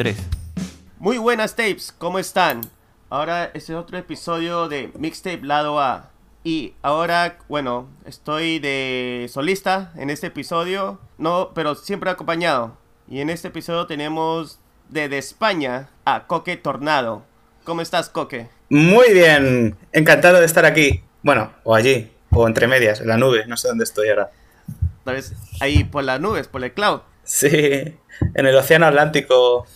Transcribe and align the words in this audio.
2003. 0.00 0.16
Muy 0.98 1.18
buenas 1.18 1.56
tapes, 1.56 1.94
¿cómo 1.96 2.18
están? 2.18 2.62
Ahora 3.10 3.50
este 3.54 3.72
es 3.72 3.78
otro 3.78 3.98
episodio 3.98 4.68
de 4.68 4.90
Mixtape 4.98 5.42
Lado 5.42 5.78
A. 5.80 6.10
Y 6.42 6.72
ahora, 6.80 7.38
bueno, 7.48 7.86
estoy 8.06 8.60
de 8.60 9.28
solista 9.30 9.92
en 9.96 10.08
este 10.08 10.28
episodio, 10.28 10.98
no, 11.18 11.50
pero 11.54 11.74
siempre 11.74 12.08
acompañado. 12.10 12.76
Y 13.08 13.20
en 13.20 13.28
este 13.28 13.48
episodio 13.48 13.86
tenemos 13.86 14.58
desde 14.88 15.18
España 15.18 15.90
a 16.06 16.26
Coque 16.26 16.56
Tornado. 16.56 17.22
¿Cómo 17.64 17.82
estás, 17.82 18.08
Coque? 18.08 18.48
Muy 18.70 19.12
bien, 19.12 19.76
encantado 19.92 20.40
de 20.40 20.46
estar 20.46 20.64
aquí. 20.64 21.02
Bueno, 21.22 21.52
o 21.62 21.74
allí, 21.74 22.10
o 22.30 22.46
entre 22.46 22.66
medias, 22.66 23.00
en 23.02 23.08
la 23.08 23.18
nube, 23.18 23.44
no 23.46 23.56
sé 23.58 23.68
dónde 23.68 23.84
estoy 23.84 24.08
ahora. 24.08 24.30
Tal 25.04 25.16
vez 25.16 25.34
ahí 25.60 25.84
por 25.84 26.04
las 26.04 26.20
nubes, 26.20 26.48
por 26.48 26.64
el 26.64 26.72
cloud. 26.72 27.00
Sí, 27.22 27.48
en 28.34 28.46
el 28.46 28.56
Océano 28.56 28.86
Atlántico 28.86 29.66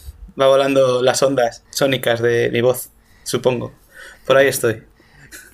va 0.41 0.48
volando 0.48 1.02
las 1.02 1.23
ondas 1.23 1.65
sónicas 1.70 2.20
de 2.20 2.51
mi 2.52 2.61
voz, 2.61 2.91
supongo. 3.23 3.73
Por 4.27 4.37
ahí 4.37 4.48
estoy. 4.48 4.83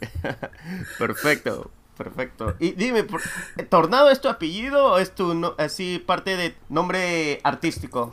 perfecto, 0.98 1.70
perfecto. 1.96 2.54
Y 2.58 2.72
dime, 2.72 3.06
¿Tornado 3.68 4.10
es 4.10 4.20
tu 4.20 4.28
apellido 4.28 4.92
o 4.92 4.98
es 4.98 5.14
tu 5.14 5.54
así 5.58 6.02
parte 6.04 6.36
de 6.36 6.54
nombre 6.68 7.40
artístico? 7.42 8.10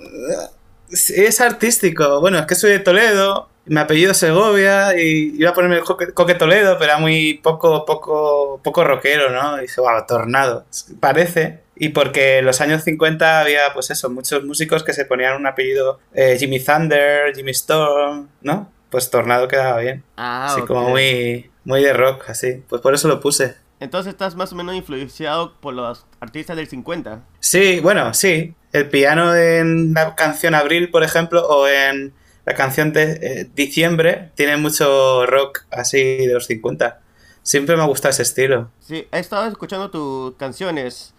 Sí, 0.89 1.13
es 1.17 1.41
artístico. 1.41 2.19
Bueno, 2.19 2.39
es 2.39 2.45
que 2.45 2.55
soy 2.55 2.71
de 2.71 2.79
Toledo, 2.79 3.49
mi 3.67 3.79
apellido 3.79 4.11
es 4.11 4.17
Segovia 4.17 4.97
y 4.99 5.35
iba 5.37 5.49
a 5.49 5.53
ponerme 5.53 5.81
Coque, 5.81 6.35
Toledo, 6.35 6.77
pero 6.77 6.91
era 6.91 6.97
muy 6.97 7.35
poco, 7.43 7.85
poco, 7.85 8.61
poco 8.63 8.83
rockero, 8.83 9.29
¿no? 9.31 9.57
Y 9.57 9.63
dije, 9.63 9.81
wow, 9.81 10.05
Tornado. 10.07 10.65
Parece, 10.99 11.61
y 11.79 11.89
porque 11.89 12.39
en 12.39 12.45
los 12.45 12.61
años 12.61 12.83
50 12.83 13.41
había, 13.41 13.73
pues 13.73 13.89
eso, 13.89 14.09
muchos 14.09 14.43
músicos 14.43 14.83
que 14.83 14.93
se 14.93 15.05
ponían 15.05 15.35
un 15.35 15.47
apellido 15.47 15.99
eh, 16.13 16.37
Jimmy 16.39 16.59
Thunder, 16.59 17.35
Jimmy 17.35 17.51
Storm, 17.51 18.29
¿no? 18.41 18.71
Pues 18.89 19.09
Tornado 19.09 19.47
quedaba 19.47 19.79
bien. 19.79 20.03
Ah, 20.15 20.47
así 20.51 20.61
como 20.61 20.89
muy, 20.89 21.51
muy 21.65 21.83
de 21.83 21.93
rock, 21.93 22.29
así. 22.29 22.63
Pues 22.69 22.81
por 22.81 22.93
eso 22.93 23.07
lo 23.07 23.19
puse. 23.19 23.55
Entonces 23.79 24.13
estás 24.13 24.35
más 24.35 24.51
o 24.53 24.55
menos 24.55 24.75
influenciado 24.75 25.53
por 25.59 25.73
los 25.73 26.05
artistas 26.19 26.57
del 26.57 26.67
50. 26.67 27.21
Sí, 27.39 27.79
bueno, 27.81 28.13
sí. 28.13 28.55
El 28.73 28.89
piano 28.89 29.35
en 29.35 29.93
la 29.93 30.15
canción 30.15 30.55
Abril, 30.55 30.89
por 30.89 31.03
ejemplo, 31.03 31.47
o 31.47 31.67
en 31.67 32.13
la 32.45 32.53
canción 32.55 32.93
de 32.93 33.19
eh, 33.21 33.49
Diciembre, 33.53 34.31
tiene 34.35 34.57
mucho 34.57 35.25
rock 35.25 35.65
así 35.69 36.25
de 36.25 36.33
los 36.33 36.47
50. 36.47 37.01
Siempre 37.43 37.75
me 37.75 37.83
ha 37.83 37.85
gustado 37.85 38.11
ese 38.11 38.23
estilo. 38.23 38.71
Sí, 38.79 39.07
he 39.11 39.19
estado 39.19 39.47
escuchando 39.47 39.91
tus 39.91 40.35
canciones 40.37 41.13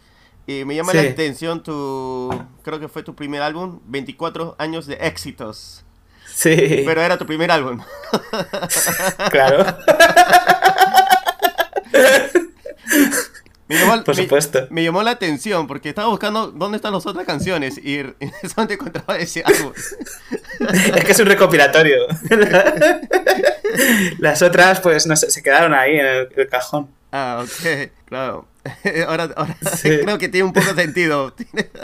y 0.48 0.64
me 0.64 0.74
llama 0.74 0.94
la 0.94 1.02
atención 1.02 1.62
tu, 1.62 2.30
creo 2.62 2.80
que 2.80 2.88
fue 2.88 3.02
tu 3.02 3.14
primer 3.14 3.42
álbum, 3.42 3.80
24 3.84 4.56
años 4.58 4.86
de 4.86 4.94
éxitos. 4.94 5.84
Sí. 6.24 6.84
Pero 6.86 7.02
era 7.02 7.18
tu 7.18 7.26
primer 7.26 7.50
álbum. 7.50 7.82
claro. 9.30 9.66
Me 13.68 13.76
llamó, 13.78 14.02
Por 14.02 14.16
supuesto. 14.16 14.66
Me, 14.70 14.82
llamó 14.82 15.02
la 15.02 15.10
atención 15.10 15.66
porque 15.66 15.90
estaba 15.90 16.08
buscando 16.08 16.50
dónde 16.50 16.76
están 16.76 16.94
las 16.94 17.04
otras 17.04 17.26
canciones 17.26 17.76
y, 17.76 17.98
solamente 18.48 18.74
encontraba 18.80 19.18
ese 19.18 19.42
álbum. 19.44 19.74
es 20.96 21.04
que 21.04 21.12
es 21.12 21.20
un 21.20 21.26
recopilatorio. 21.26 22.06
las 24.18 24.40
otras, 24.40 24.80
pues, 24.80 25.06
no 25.06 25.14
sé, 25.14 25.30
se 25.30 25.42
quedaron 25.42 25.74
ahí 25.74 25.98
en 25.98 26.06
el 26.06 26.48
cajón. 26.48 26.88
Ah, 27.12 27.44
ok, 27.44 27.90
claro. 28.06 28.48
ahora, 29.06 29.28
creo 29.82 30.18
que 30.18 30.28
tiene 30.28 30.44
un 30.46 30.52
poco 30.52 30.74
sentido. 30.74 31.34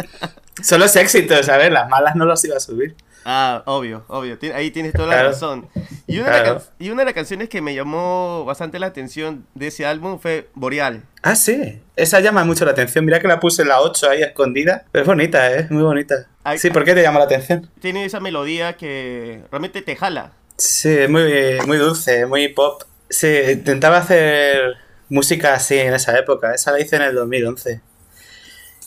Son 0.63 0.81
los 0.81 0.95
éxitos, 0.97 1.49
a 1.49 1.57
ver, 1.57 1.73
las 1.73 1.89
malas 1.89 2.15
no 2.17 2.25
los 2.25 2.45
iba 2.45 2.57
a 2.57 2.61
subir. 2.61 2.95
Ah, 3.25 3.63
obvio, 3.67 4.05
obvio. 4.09 4.39
Ahí 4.55 4.71
tienes 4.71 4.93
toda 4.93 5.09
la 5.09 5.23
razón. 5.23 5.67
Y 6.07 6.19
una, 6.19 6.43
de 6.43 6.61
y 6.79 6.91
una 6.91 7.03
de 7.03 7.07
las 7.07 7.15
canciones 7.15 7.49
que 7.49 7.63
me 7.63 7.75
llamó 7.75 8.45
bastante 8.45 8.79
la 8.79 8.87
atención 8.87 9.47
de 9.55 9.69
ese 9.69 9.87
álbum 9.87 10.19
fue 10.19 10.51
Boreal. 10.55 11.03
Ah, 11.23 11.35
sí. 11.35 11.81
Esa 11.97 12.21
llama 12.21 12.45
mucho 12.45 12.67
la 12.67 12.73
atención. 12.73 13.05
Mira 13.05 13.21
que 13.21 13.29
la 13.29 13.41
puse 13.41 13.63
en 13.63 13.69
la 13.69 13.81
8 13.81 14.11
ahí 14.11 14.23
escondida. 14.23 14.85
Pero 14.93 15.03
es 15.03 15.07
bonita, 15.07 15.53
¿eh? 15.53 15.67
Muy 15.71 15.83
bonita. 15.83 16.27
sí, 16.59 16.69
¿por 16.69 16.85
qué 16.85 16.95
te 16.95 17.03
llama 17.03 17.19
la 17.19 17.25
atención? 17.25 17.71
Tiene 17.81 18.05
esa 18.05 18.21
melodía 18.21 18.75
que 18.77 19.43
realmente 19.51 19.81
te 19.81 19.97
jala. 19.97 20.33
Sí, 20.59 20.91
es 20.91 21.09
muy, 21.09 21.59
muy 21.67 21.79
dulce, 21.79 22.27
muy 22.27 22.49
pop. 22.49 22.83
Sí, 23.09 23.29
intentaba 23.53 23.99
hacer 23.99 24.77
música 25.09 25.55
así 25.55 25.79
en 25.79 25.95
esa 25.95 26.19
época. 26.19 26.55
Esa 26.55 26.73
la 26.73 26.81
hice 26.81 26.97
en 26.97 27.03
el 27.03 27.15
2011. 27.15 27.81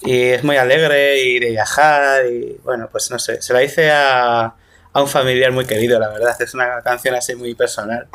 Y 0.03 0.21
es 0.21 0.43
muy 0.43 0.57
alegre 0.57 1.21
y 1.23 1.39
de 1.39 1.49
viajar 1.51 2.25
y 2.27 2.59
bueno, 2.63 2.87
pues 2.91 3.09
no 3.09 3.17
sé, 3.17 3.41
se 3.41 3.51
la 3.53 3.63
hice 3.63 3.89
a, 3.91 4.53
un 4.93 5.07
familiar 5.07 5.51
muy 5.51 5.65
querido, 5.65 5.99
la 5.99 6.09
verdad. 6.09 6.35
Es 6.39 6.53
una 6.53 6.81
canción 6.81 7.15
así 7.15 7.35
muy 7.35 7.55
personal. 7.55 8.07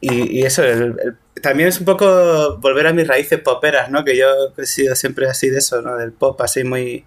Y, 0.00 0.44
eso, 0.44 0.62
también 1.42 1.68
es 1.68 1.80
un 1.80 1.84
poco 1.84 2.58
volver 2.58 2.86
a 2.86 2.92
mis 2.92 3.08
raíces 3.08 3.40
poperas, 3.40 3.90
¿no? 3.90 4.04
Que 4.04 4.16
yo 4.16 4.52
he 4.56 4.66
sido 4.66 4.94
siempre 4.94 5.28
así 5.28 5.48
de 5.50 5.58
eso, 5.58 5.82
¿no? 5.82 5.96
Del 5.96 6.12
pop 6.12 6.40
así 6.42 6.62
muy 6.62 7.04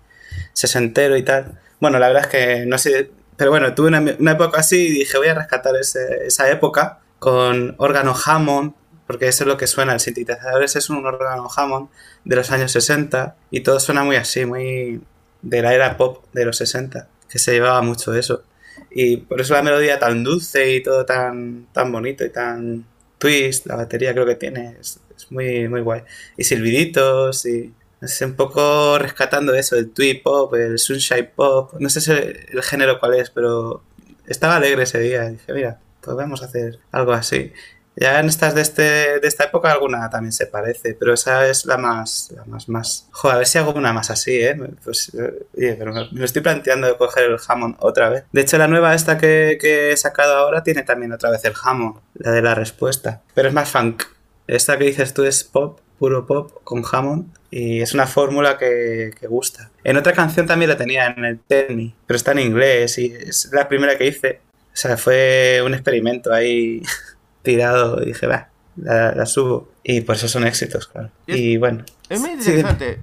sesentero 0.54 1.16
y 1.16 1.24
tal. 1.24 1.60
Bueno, 1.80 1.98
la 1.98 2.08
verdad 2.08 2.24
es 2.24 2.28
que 2.28 2.66
no 2.66 2.78
sé, 2.78 3.10
pero 3.38 3.52
bueno, 3.52 3.74
tuve 3.74 3.88
una, 3.88 4.32
época 4.32 4.60
así 4.60 4.88
y 4.88 4.92
dije 4.92 5.18
voy 5.18 5.30
a 5.30 5.36
rescatar 5.36 5.76
esa 5.78 6.50
época 6.50 7.00
con 7.20 7.76
órgano 7.78 8.14
Hammond, 8.26 8.74
porque 9.10 9.28
eso 9.28 9.44
es 9.44 9.48
lo 9.48 9.58
que 9.58 9.66
suena. 9.66 9.94
El 9.94 10.00
sintetizador 10.00 10.64
ese 10.64 10.78
es 10.78 10.88
un 10.92 11.04
órgano 11.04 11.50
Hammond 11.58 11.90
de 12.26 12.36
los 12.36 12.52
años 12.52 12.72
60 12.74 13.38
y 13.50 13.62
todo 13.62 13.80
suena 13.80 14.04
muy 14.04 14.18
así, 14.18 14.46
muy 14.46 15.02
de 15.42 15.62
la 15.64 15.74
era 15.74 15.98
pop 15.98 16.26
de 16.32 16.46
los 16.46 16.58
60, 16.58 17.08
que 17.28 17.40
se 17.40 17.54
llevaba 17.54 17.82
mucho 17.82 18.14
eso. 18.14 18.44
Y 18.92 19.18
por 19.18 19.42
eso 19.42 19.56
la 19.56 19.64
melodía 19.64 19.98
tan 19.98 20.24
dulce 20.24 20.76
y 20.76 20.84
todo 20.84 21.08
tan, 21.08 21.66
tan 21.74 21.92
bonito 21.92 22.24
y 22.24 22.30
tan 22.30 22.86
twist, 23.18 23.66
la 23.66 23.78
batería 23.78 24.14
creo 24.14 24.28
que 24.28 24.36
tiene, 24.36 24.76
es, 24.80 25.00
muy, 25.32 25.68
muy 25.68 25.82
guay. 25.82 26.04
Y 26.38 26.44
silbiditos 26.44 27.48
y... 27.48 27.74
Sé, 28.04 28.26
un 28.26 28.36
poco 28.36 29.00
rescatando 29.00 29.56
eso, 29.56 29.76
el 29.76 29.92
twee 29.92 30.22
pop, 30.22 30.54
el 30.54 30.78
sunshine 30.78 31.32
pop, 31.36 31.74
no 31.80 31.90
sé 31.90 32.46
el 32.50 32.62
género 32.62 33.00
cuál 33.00 33.16
es, 33.16 33.32
pero 33.32 33.82
estaba 34.28 34.58
alegre 34.58 34.84
ese 34.84 35.00
día. 35.00 35.28
Dije, 35.30 35.52
mira, 35.52 35.80
pues 36.00 36.16
vamos 36.16 36.44
a 36.44 36.46
hacer 36.46 36.80
algo 36.92 37.12
así. 37.12 37.52
Ya 38.00 38.18
en 38.22 38.28
estas 38.28 38.56
de, 38.56 38.62
este, 38.62 39.20
de 39.20 39.28
esta 39.28 39.44
época 39.44 39.74
alguna 39.74 40.10
también 40.10 40.32
se 40.32 40.46
parece, 40.46 40.94
pero 40.94 41.14
esa 41.14 41.46
es 41.48 41.66
la 41.66 41.78
más, 41.78 42.32
la 42.34 42.46
más, 42.46 42.70
más... 42.70 43.10
Joder, 43.12 43.36
a 43.36 43.38
ver 43.40 43.48
si 43.48 43.58
hago 43.58 43.74
una 43.74 43.92
más 43.92 44.10
así, 44.10 44.40
¿eh? 44.40 44.58
Pues, 44.86 45.12
eh, 45.16 45.76
pero 45.78 45.94
me, 45.94 46.24
estoy 46.24 46.42
planteando 46.42 46.88
de 46.88 46.96
coger 46.96 47.26
el 47.26 47.38
Hammond 47.46 47.76
otra 47.80 48.08
vez. 48.08 48.24
De 48.32 48.40
hecho, 48.40 48.58
la 48.58 48.70
nueva 48.70 48.96
esta 48.96 49.18
que, 49.18 49.58
que, 49.60 49.92
he 49.92 49.98
sacado 49.98 50.38
ahora 50.38 50.64
tiene 50.64 50.84
también 50.84 51.12
otra 51.12 51.30
vez 51.30 51.44
el 51.44 51.52
Hammond, 51.62 51.98
la 52.14 52.32
de 52.32 52.42
la 52.42 52.56
respuesta. 52.56 53.22
Pero 53.34 53.50
es 53.50 53.54
más 53.54 53.70
funk. 53.70 54.04
Esta 54.48 54.78
que 54.78 54.86
dices 54.86 55.14
tú 55.14 55.26
es 55.26 55.44
pop, 55.44 55.82
puro 55.98 56.26
pop, 56.26 56.54
con 56.64 56.84
Hammond. 56.90 57.36
Y 57.52 57.82
es 57.82 57.94
una 57.94 58.08
fórmula 58.08 58.58
que, 58.58 59.12
que 59.20 59.28
gusta. 59.28 59.72
En 59.84 59.98
otra 59.98 60.14
canción 60.14 60.48
también 60.48 60.70
la 60.70 60.78
tenía 60.78 61.08
en 61.08 61.26
el 61.26 61.40
Tell 61.40 61.94
pero 62.08 62.16
está 62.16 62.32
en 62.32 62.40
inglés 62.40 62.98
y 62.98 63.08
es 63.08 63.50
la 63.52 63.68
primera 63.68 63.98
que 63.98 64.08
hice. 64.08 64.40
O 64.72 64.78
sea, 64.82 64.96
fue 64.96 65.62
un 65.66 65.74
experimento 65.74 66.32
ahí 66.32 66.82
tirado 67.42 68.02
y 68.02 68.08
dije, 68.08 68.28
va, 68.28 68.50
la, 68.76 69.26
subo. 69.26 69.70
Y 69.84 70.02
por 70.02 70.16
eso 70.16 70.28
son 70.28 70.46
éxitos, 70.46 70.88
claro. 70.88 71.10
y 71.28 71.58
bueno. 71.58 71.84
Es 72.10 72.20
muy 72.20 72.32
interesante. 72.32 73.02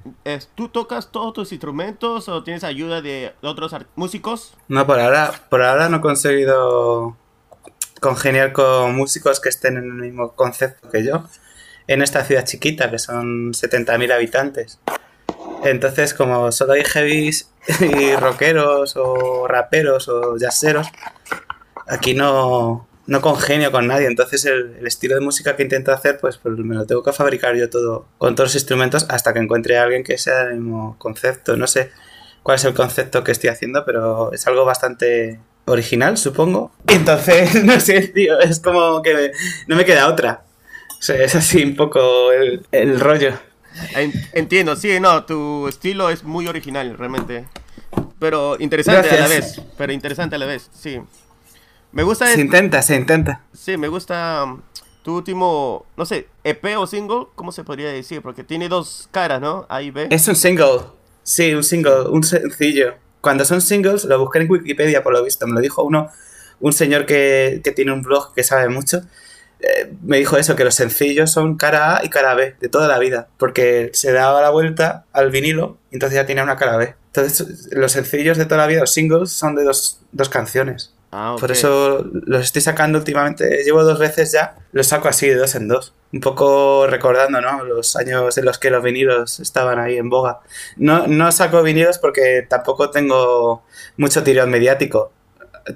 ¿Tú 0.54 0.68
tocas 0.68 1.10
todos 1.10 1.32
tus 1.32 1.52
instrumentos 1.52 2.28
o 2.28 2.42
tienes 2.42 2.64
ayuda 2.64 3.02
de 3.02 3.32
otros 3.42 3.74
músicos? 3.94 4.54
No, 4.68 4.86
por 4.86 5.00
ahora, 5.00 5.32
por 5.48 5.62
ahora 5.62 5.88
no 5.88 5.98
he 5.98 6.00
conseguido 6.00 7.16
congeniar 8.00 8.52
con 8.52 8.94
músicos 8.94 9.40
que 9.40 9.48
estén 9.48 9.76
en 9.76 9.84
el 9.84 9.94
mismo 9.94 10.32
concepto 10.32 10.88
que 10.90 11.04
yo. 11.04 11.24
En 11.86 12.02
esta 12.02 12.24
ciudad 12.24 12.44
chiquita, 12.44 12.90
que 12.90 12.98
son 12.98 13.52
70.000 13.52 14.12
habitantes. 14.12 14.80
Entonces, 15.64 16.14
como 16.14 16.52
solo 16.52 16.74
hay 16.74 16.84
heavies 16.84 17.50
y 17.80 18.14
rockeros 18.16 18.96
o 18.96 19.46
raperos 19.46 20.08
o 20.08 20.36
jazzeros, 20.38 20.88
aquí 21.86 22.14
no, 22.14 22.86
no 23.06 23.20
congenio 23.20 23.70
con 23.72 23.86
nadie. 23.86 24.06
Entonces 24.06 24.44
el, 24.44 24.86
estilo 24.86 25.14
de 25.14 25.20
música 25.20 25.56
que 25.56 25.62
intento 25.62 25.92
hacer, 25.92 26.18
pues, 26.20 26.38
pues, 26.38 26.56
me 26.58 26.74
lo 26.74 26.86
tengo 26.86 27.02
que 27.02 27.12
fabricar 27.12 27.56
yo 27.56 27.70
todo 27.70 28.06
con 28.18 28.34
todos 28.34 28.50
los 28.50 28.54
instrumentos 28.54 29.06
hasta 29.08 29.32
que 29.32 29.38
encuentre 29.38 29.78
a 29.78 29.84
alguien 29.84 30.04
que 30.04 30.18
sea 30.18 30.42
el 30.42 30.56
mismo 30.56 30.96
concepto. 30.98 31.56
No 31.56 31.66
sé 31.66 31.90
cuál 32.42 32.56
es 32.56 32.64
el 32.64 32.74
concepto 32.74 33.24
que 33.24 33.32
estoy 33.32 33.50
haciendo, 33.50 33.84
pero 33.84 34.32
es 34.32 34.46
algo 34.46 34.64
bastante 34.64 35.40
original, 35.66 36.16
supongo. 36.16 36.72
Entonces, 36.88 37.64
no 37.64 37.78
sé, 37.80 38.08
tío, 38.08 38.38
es 38.40 38.60
como 38.60 39.02
que 39.02 39.32
no 39.66 39.76
me 39.76 39.84
queda 39.84 40.08
otra. 40.08 40.42
O 40.98 41.02
sea, 41.02 41.16
es 41.22 41.34
así 41.34 41.62
un 41.62 41.76
poco 41.76 42.32
el, 42.32 43.00
rollo. 43.00 43.34
Entiendo, 44.32 44.74
sí, 44.74 44.98
no, 44.98 45.24
tu 45.24 45.68
estilo 45.68 46.08
es 46.08 46.24
muy 46.24 46.48
original, 46.48 46.96
realmente. 46.96 47.44
Pero 48.18 48.56
interesante 48.58 49.10
a 49.10 49.20
la 49.20 49.28
vez. 49.28 49.60
Pero 49.76 49.92
interesante 49.92 50.36
a 50.36 50.38
la 50.38 50.46
vez, 50.46 50.70
sí. 50.72 51.00
Me 51.92 52.02
gusta. 52.02 52.26
Se 52.26 52.40
intenta, 52.40 52.82
se 52.82 52.96
intenta. 52.96 53.42
Sí, 53.52 53.76
me 53.76 53.88
gusta 53.88 54.44
um, 54.44 54.60
tu 55.02 55.16
último, 55.16 55.86
no 55.96 56.04
sé, 56.04 56.28
EP 56.44 56.76
o 56.78 56.86
single, 56.86 57.26
¿cómo 57.34 57.52
se 57.52 57.64
podría 57.64 57.90
decir? 57.90 58.22
Porque 58.22 58.44
tiene 58.44 58.68
dos 58.68 59.08
caras, 59.12 59.40
¿no? 59.40 59.66
A 59.68 59.82
y 59.82 59.90
B. 59.90 60.08
Es 60.10 60.26
un 60.28 60.36
single. 60.36 60.80
Sí, 61.22 61.54
un 61.54 61.64
single, 61.64 62.08
un 62.10 62.22
sencillo. 62.22 62.94
cuando 63.20 63.44
son 63.44 63.60
singles, 63.60 64.04
lo 64.04 64.18
busqué 64.18 64.38
en 64.40 64.50
Wikipedia 64.50 65.02
por 65.02 65.12
lo 65.12 65.24
visto, 65.24 65.46
me 65.46 65.54
lo 65.54 65.60
dijo 65.60 65.82
uno, 65.82 66.10
un 66.60 66.72
señor 66.72 67.06
que, 67.06 67.60
que 67.64 67.72
tiene 67.72 67.92
un 67.92 68.02
blog 68.02 68.32
que 68.34 68.44
sabe 68.44 68.68
mucho, 68.68 69.02
eh, 69.60 69.92
me 70.02 70.18
dijo 70.18 70.36
eso, 70.36 70.54
que 70.54 70.64
los 70.64 70.74
sencillos 70.74 71.30
son 71.30 71.56
cara 71.56 71.98
A 71.98 72.04
y 72.04 72.10
cara 72.10 72.34
B 72.34 72.56
de 72.60 72.68
toda 72.68 72.88
la 72.88 72.98
vida, 72.98 73.28
porque 73.38 73.90
se 73.94 74.12
daba 74.12 74.42
la 74.42 74.50
vuelta 74.50 75.06
al 75.12 75.30
vinilo 75.30 75.78
y 75.90 75.96
entonces 75.96 76.16
ya 76.16 76.26
tiene 76.26 76.42
una 76.42 76.56
cara 76.56 76.76
B. 76.76 76.94
Entonces 77.06 77.68
los 77.72 77.92
sencillos 77.92 78.36
de 78.36 78.44
toda 78.44 78.58
la 78.58 78.66
vida, 78.66 78.80
los 78.80 78.92
singles, 78.92 79.30
son 79.32 79.54
de 79.54 79.64
dos, 79.64 80.00
dos 80.12 80.28
canciones. 80.28 80.92
Ah, 81.12 81.36
Por 81.38 81.50
ok. 81.50 81.56
eso 81.56 82.04
los 82.12 82.42
estoy 82.44 82.62
sacando 82.62 82.98
últimamente, 82.98 83.62
llevo 83.64 83.84
dos 83.84 83.98
veces 83.98 84.32
ya, 84.32 84.56
los 84.72 84.88
saco 84.88 85.08
así 85.08 85.28
de 85.28 85.36
dos 85.36 85.54
en 85.54 85.68
dos. 85.68 85.94
Un 86.12 86.20
poco 86.20 86.86
recordando, 86.86 87.40
¿no? 87.40 87.64
Los 87.64 87.96
años 87.96 88.36
en 88.38 88.44
los 88.44 88.58
que 88.58 88.70
los 88.70 88.82
vinilos 88.82 89.40
estaban 89.40 89.78
ahí 89.78 89.96
en 89.96 90.08
boga. 90.08 90.40
No, 90.76 91.06
no 91.06 91.30
saco 91.32 91.62
vinilos 91.62 91.98
porque 91.98 92.46
tampoco 92.48 92.90
tengo 92.90 93.64
mucho 93.96 94.22
tirón 94.22 94.50
mediático. 94.50 95.12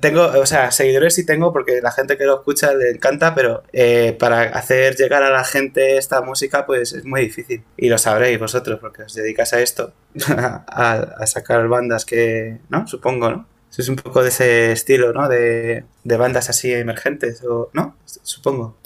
Tengo, 0.01 0.23
o 0.27 0.47
sea, 0.47 0.71
seguidores 0.71 1.15
sí 1.17 1.27
tengo 1.27 1.53
porque 1.53 1.81
la 1.83 1.91
gente 1.91 2.17
que 2.17 2.25
lo 2.25 2.37
escucha 2.39 2.73
le 2.75 2.91
encanta, 2.91 3.35
pero 3.35 3.65
eh, 3.73 4.17
para 4.21 4.43
hacer 4.43 4.95
llegar 4.97 5.25
a 5.25 5.31
la 5.31 5.43
gente 5.45 5.97
esta 5.97 6.21
música, 6.23 6.65
pues 6.65 6.93
es 6.93 7.05
muy 7.05 7.23
difícil. 7.23 7.65
Y 7.77 7.89
lo 7.89 7.99
sabréis 7.99 8.39
vosotros, 8.39 8.79
porque 8.81 9.03
os 9.03 9.15
dedicáis 9.15 9.53
a 9.53 9.61
esto, 9.61 9.93
a, 10.29 10.95
a 11.19 11.27
sacar 11.27 11.67
bandas 11.69 12.05
que, 12.05 12.59
¿no? 12.69 12.87
Supongo, 12.87 13.31
¿no? 13.31 13.47
Es 13.77 13.89
un 13.89 13.97
poco 13.97 14.23
de 14.23 14.29
ese 14.29 14.73
estilo, 14.73 15.13
¿no? 15.13 15.29
De, 15.29 15.85
de 16.05 16.17
bandas 16.17 16.51
así 16.51 16.73
emergentes, 16.73 17.43
o 17.45 17.71
¿no? 17.73 17.97
Supongo. 18.05 18.77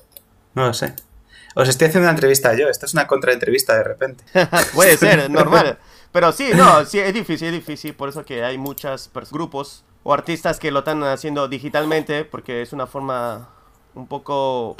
No 0.55 0.67
lo 0.67 0.75
sé. 0.75 0.95
Os 1.57 1.69
estoy 1.69 1.89
haciendo 1.89 2.07
una 2.07 2.15
entrevista 2.15 2.55
yo, 2.55 2.69
esto 2.69 2.87
es 2.87 2.95
una 2.95 3.07
contraentrevista 3.07 3.75
de 3.77 3.83
repente. 3.85 4.25
Puede 4.75 4.97
ser, 4.99 5.31
normal. 5.31 5.79
Pero 6.13 6.31
sí, 6.33 6.51
no, 6.55 6.85
sí, 6.85 6.99
es 7.01 7.13
difícil, 7.15 7.49
es 7.49 7.55
difícil. 7.55 7.95
Por 7.95 8.09
eso 8.09 8.25
que 8.25 8.45
hay 8.45 8.57
muchos 8.59 9.11
grupos 9.33 9.85
o 10.05 10.13
artistas 10.13 10.59
que 10.61 10.71
lo 10.71 10.81
están 10.81 11.03
haciendo 11.03 11.49
digitalmente, 11.49 12.25
porque 12.25 12.63
es 12.63 12.73
una 12.73 12.87
forma 12.87 13.49
un 13.95 14.07
poco 14.07 14.77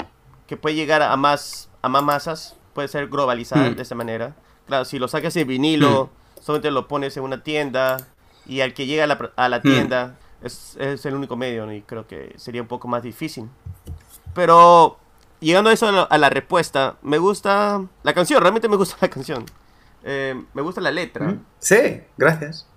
que 0.47 0.55
puede 0.55 0.75
llegar 0.75 1.01
a 1.01 1.15
más, 1.17 1.67
a 1.81 1.89
más 1.89 2.03
masas, 2.03 2.55
puede 2.73 2.87
ser 2.87 3.07
globalizada 3.07 3.69
Mm. 3.71 3.75
de 3.75 3.81
esa 3.81 3.95
manera. 3.95 4.35
Claro, 4.67 4.85
si 4.85 4.99
lo 4.99 5.07
sacas 5.07 5.35
en 5.35 5.47
vinilo, 5.47 6.09
solamente 6.41 6.71
lo 6.71 6.87
pones 6.87 7.17
en 7.17 7.23
una 7.23 7.43
tienda 7.43 7.97
y 8.45 8.61
al 8.61 8.73
que 8.73 8.85
llega 8.85 9.03
a 9.03 9.07
la, 9.07 9.31
a 9.35 9.49
la 9.49 9.61
tienda 9.61 10.15
es, 10.43 10.75
es 10.79 11.05
el 11.05 11.13
único 11.15 11.35
medio 11.35 11.65
¿no? 11.65 11.73
y 11.73 11.81
creo 11.81 12.07
que 12.07 12.33
sería 12.37 12.61
un 12.61 12.67
poco 12.67 12.87
más 12.87 13.03
difícil. 13.03 13.49
Pero 14.33 14.97
llegando 15.39 15.69
a 15.69 15.73
eso 15.73 15.87
a 15.87 15.91
la, 15.91 16.01
a 16.03 16.17
la 16.17 16.29
respuesta, 16.29 16.95
me 17.01 17.17
gusta 17.17 17.81
la 18.03 18.13
canción, 18.13 18.41
realmente 18.41 18.67
me 18.69 18.75
gusta 18.75 18.97
la 19.01 19.09
canción. 19.09 19.45
Eh, 20.03 20.35
me 20.53 20.61
gusta 20.61 20.81
la 20.81 20.91
letra. 20.91 21.35
Sí, 21.59 22.01
gracias. 22.17 22.67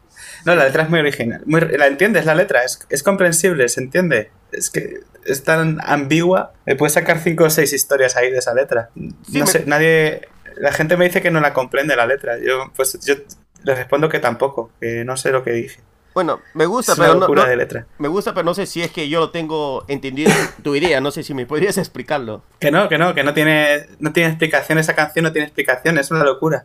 No, 0.45 0.55
la 0.55 0.65
letra 0.65 0.85
es 0.85 0.91
muy 0.91 0.99
original. 1.01 1.43
Muy, 1.47 1.61
la 1.61 1.87
entiendes, 1.87 2.25
la 2.25 2.35
letra, 2.35 2.65
es, 2.65 2.81
es 2.89 3.03
comprensible, 3.03 3.69
se 3.69 3.81
entiende. 3.81 4.31
Es 4.51 4.71
que 4.71 5.01
es 5.25 5.45
tan 5.45 5.79
ambigua. 5.85 6.53
Me 6.65 6.75
puedes 6.75 6.95
sacar 6.95 7.21
cinco 7.21 7.45
o 7.45 7.51
seis 7.51 7.73
historias 7.73 8.17
ahí 8.17 8.31
de 8.31 8.39
esa 8.39 8.55
letra. 8.55 8.91
Sí, 8.95 9.39
no 9.39 9.45
me- 9.45 9.51
sé, 9.51 9.65
nadie. 9.67 10.23
La 10.57 10.73
gente 10.73 10.97
me 10.97 11.05
dice 11.05 11.21
que 11.23 11.31
no 11.31 11.41
la 11.41 11.53
comprende 11.53 11.95
la 11.95 12.07
letra. 12.07 12.39
Yo, 12.39 12.73
pues, 12.75 12.99
yo 13.05 13.15
les 13.65 13.77
respondo 13.77 14.09
que 14.09 14.19
tampoco, 14.19 14.71
que 14.81 15.05
no 15.05 15.17
sé 15.17 15.31
lo 15.31 15.43
que 15.45 15.53
dije. 15.53 15.81
Bueno, 16.15 16.41
me 16.55 16.67
gusta, 16.67 16.93
Es 16.93 16.99
una 16.99 17.27
pero 17.27 17.35
no- 17.35 17.47
de 17.47 17.57
letra. 17.57 17.87
me 17.99 18.09
gusta, 18.09 18.35
pero 18.35 18.45
no 18.45 18.55
sé 18.55 18.67
si 18.67 18.83
es 18.83 18.91
que 18.91 19.09
yo 19.09 19.21
lo 19.21 19.31
tengo 19.31 19.85
entendido 19.89 20.33
tu 20.65 20.75
idea, 20.75 21.01
no 21.01 21.11
sé 21.13 21.23
si 21.23 21.33
me 21.35 21.47
podrías 21.47 21.79
explicarlo. 21.79 22.43
Que 22.59 22.71
no, 22.73 22.89
que 22.89 22.99
no, 22.99 23.15
que 23.15 23.23
no 23.23 23.35
tiene, 23.35 23.87
no 24.01 24.13
tiene 24.13 24.31
explicación. 24.31 24.79
Esa 24.79 24.95
canción 24.97 25.25
no 25.25 25.33
tiene 25.33 25.47
explicación, 25.47 25.97
es 25.99 26.11
una 26.11 26.25
locura. 26.25 26.65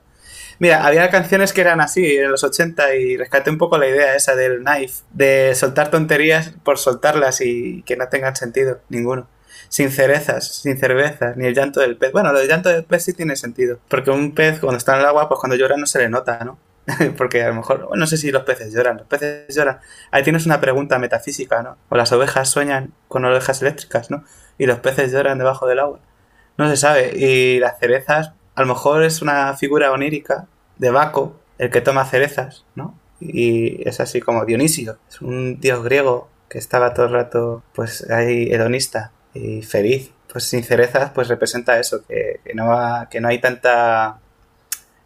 Mira, 0.59 0.85
había 0.85 1.09
canciones 1.09 1.51
que 1.53 1.61
eran 1.61 1.81
así 1.81 2.15
en 2.17 2.31
los 2.31 2.43
80 2.43 2.95
y 2.95 3.17
rescaté 3.17 3.49
un 3.49 3.57
poco 3.57 3.77
la 3.77 3.87
idea 3.87 4.15
esa 4.15 4.35
del 4.35 4.63
knife, 4.63 5.03
de 5.11 5.53
soltar 5.55 5.91
tonterías 5.91 6.53
por 6.63 6.77
soltarlas 6.79 7.41
y 7.41 7.83
que 7.83 7.95
no 7.97 8.07
tengan 8.07 8.35
sentido 8.35 8.79
ninguno. 8.89 9.27
Sin 9.69 9.89
cerezas, 9.91 10.47
sin 10.61 10.77
cervezas, 10.79 11.35
ni 11.37 11.47
el 11.47 11.55
llanto 11.55 11.79
del 11.79 11.97
pez. 11.97 12.11
Bueno, 12.11 12.31
lo 12.31 12.39
del 12.39 12.47
llanto 12.47 12.69
del 12.69 12.83
pez 12.85 13.03
sí 13.03 13.13
tiene 13.13 13.35
sentido, 13.35 13.79
porque 13.87 14.11
un 14.11 14.33
pez 14.35 14.59
cuando 14.59 14.77
está 14.77 14.93
en 14.93 15.01
el 15.01 15.05
agua, 15.07 15.27
pues 15.27 15.39
cuando 15.39 15.55
llora 15.55 15.75
no 15.77 15.85
se 15.87 15.99
le 15.99 16.09
nota, 16.09 16.39
¿no? 16.43 16.57
porque 17.17 17.43
a 17.43 17.47
lo 17.49 17.55
mejor, 17.55 17.89
no 17.97 18.07
sé 18.07 18.17
si 18.17 18.31
los 18.31 18.43
peces 18.43 18.73
lloran, 18.73 18.97
los 18.97 19.07
peces 19.07 19.53
lloran. 19.55 19.79
Ahí 20.11 20.23
tienes 20.23 20.45
una 20.45 20.59
pregunta 20.61 20.99
metafísica, 20.99 21.63
¿no? 21.63 21.77
O 21.89 21.95
las 21.95 22.11
ovejas 22.11 22.49
sueñan 22.49 22.93
con 23.07 23.23
ovejas 23.25 23.61
eléctricas, 23.61 24.11
¿no? 24.11 24.23
Y 24.57 24.65
los 24.65 24.79
peces 24.79 25.11
lloran 25.11 25.37
debajo 25.37 25.67
del 25.67 25.79
agua. 25.79 25.99
No 26.57 26.69
se 26.69 26.77
sabe. 26.77 27.13
Y 27.17 27.59
las 27.59 27.79
cerezas, 27.79 28.31
a 28.55 28.61
lo 28.61 28.67
mejor 28.67 29.03
es 29.03 29.21
una 29.21 29.55
figura 29.55 29.91
onírica 29.91 30.47
de 30.77 30.91
Baco, 30.91 31.39
el 31.57 31.69
que 31.69 31.81
toma 31.81 32.05
cerezas, 32.05 32.65
¿no? 32.75 32.97
Y 33.19 33.87
es 33.87 33.99
así 33.99 34.19
como 34.21 34.45
Dionisio, 34.45 34.97
es 35.09 35.21
un 35.21 35.59
dios 35.61 35.83
griego 35.83 36.29
que 36.49 36.57
estaba 36.57 36.93
todo 36.93 37.05
el 37.05 37.13
rato, 37.13 37.63
pues 37.73 38.09
ahí 38.11 38.51
hedonista 38.51 39.11
y 39.33 39.61
feliz. 39.61 40.11
Pues 40.31 40.45
sin 40.45 40.63
cerezas, 40.63 41.11
pues 41.11 41.27
representa 41.27 41.79
eso, 41.79 42.03
que, 42.07 42.39
que 42.43 42.53
no, 42.55 42.67
va- 42.67 43.07
que 43.09 43.21
no 43.21 43.27
hay 43.27 43.39
tanta 43.39 44.19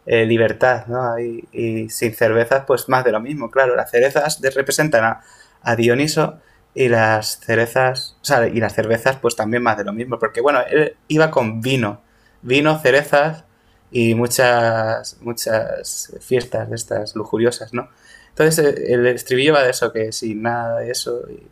eh, 0.08 0.26
libertad, 0.26 0.86
¿no? 0.88 1.12
Hay- 1.14 1.44
y 1.52 1.90
sin 1.90 2.14
cervezas, 2.14 2.64
pues 2.66 2.88
más 2.88 3.04
de 3.04 3.12
lo 3.12 3.20
mismo, 3.20 3.50
claro. 3.50 3.76
Las 3.76 3.90
cerezas 3.90 4.40
representan 4.54 5.04
a, 5.04 5.20
a 5.62 5.76
Dioniso 5.76 6.38
y 6.74 6.88
las 6.88 7.40
cerezas, 7.40 8.16
o 8.22 8.24
sea, 8.24 8.46
y 8.48 8.60
las 8.60 8.74
cervezas, 8.74 9.16
pues 9.16 9.36
también 9.36 9.62
más 9.62 9.76
de 9.78 9.84
lo 9.84 9.92
mismo, 9.92 10.18
porque 10.18 10.40
bueno, 10.40 10.60
él 10.70 10.96
iba 11.08 11.30
con 11.30 11.60
vino, 11.60 12.00
vino, 12.42 12.78
cerezas 12.80 13.44
y 13.90 14.14
muchas, 14.14 15.18
muchas 15.20 16.12
fiestas 16.20 16.68
de 16.70 16.76
estas 16.76 17.14
lujuriosas, 17.16 17.72
¿no? 17.74 17.88
Entonces 18.30 18.64
eh, 18.64 18.94
el 18.94 19.06
estribillo 19.08 19.54
va 19.54 19.62
de 19.64 19.70
eso, 19.70 19.92
que 19.92 20.12
sin 20.12 20.42
nada 20.42 20.80
de 20.80 20.90
eso 20.90 21.22
y, 21.30 21.46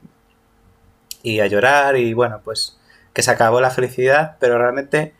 y 1.22 1.40
a 1.40 1.46
llorar 1.46 1.96
y 1.96 2.12
bueno, 2.14 2.40
pues 2.44 2.78
que 3.12 3.22
se 3.22 3.30
acabó 3.30 3.60
la 3.60 3.70
felicidad, 3.70 4.36
pero 4.40 4.58
realmente 4.58 5.14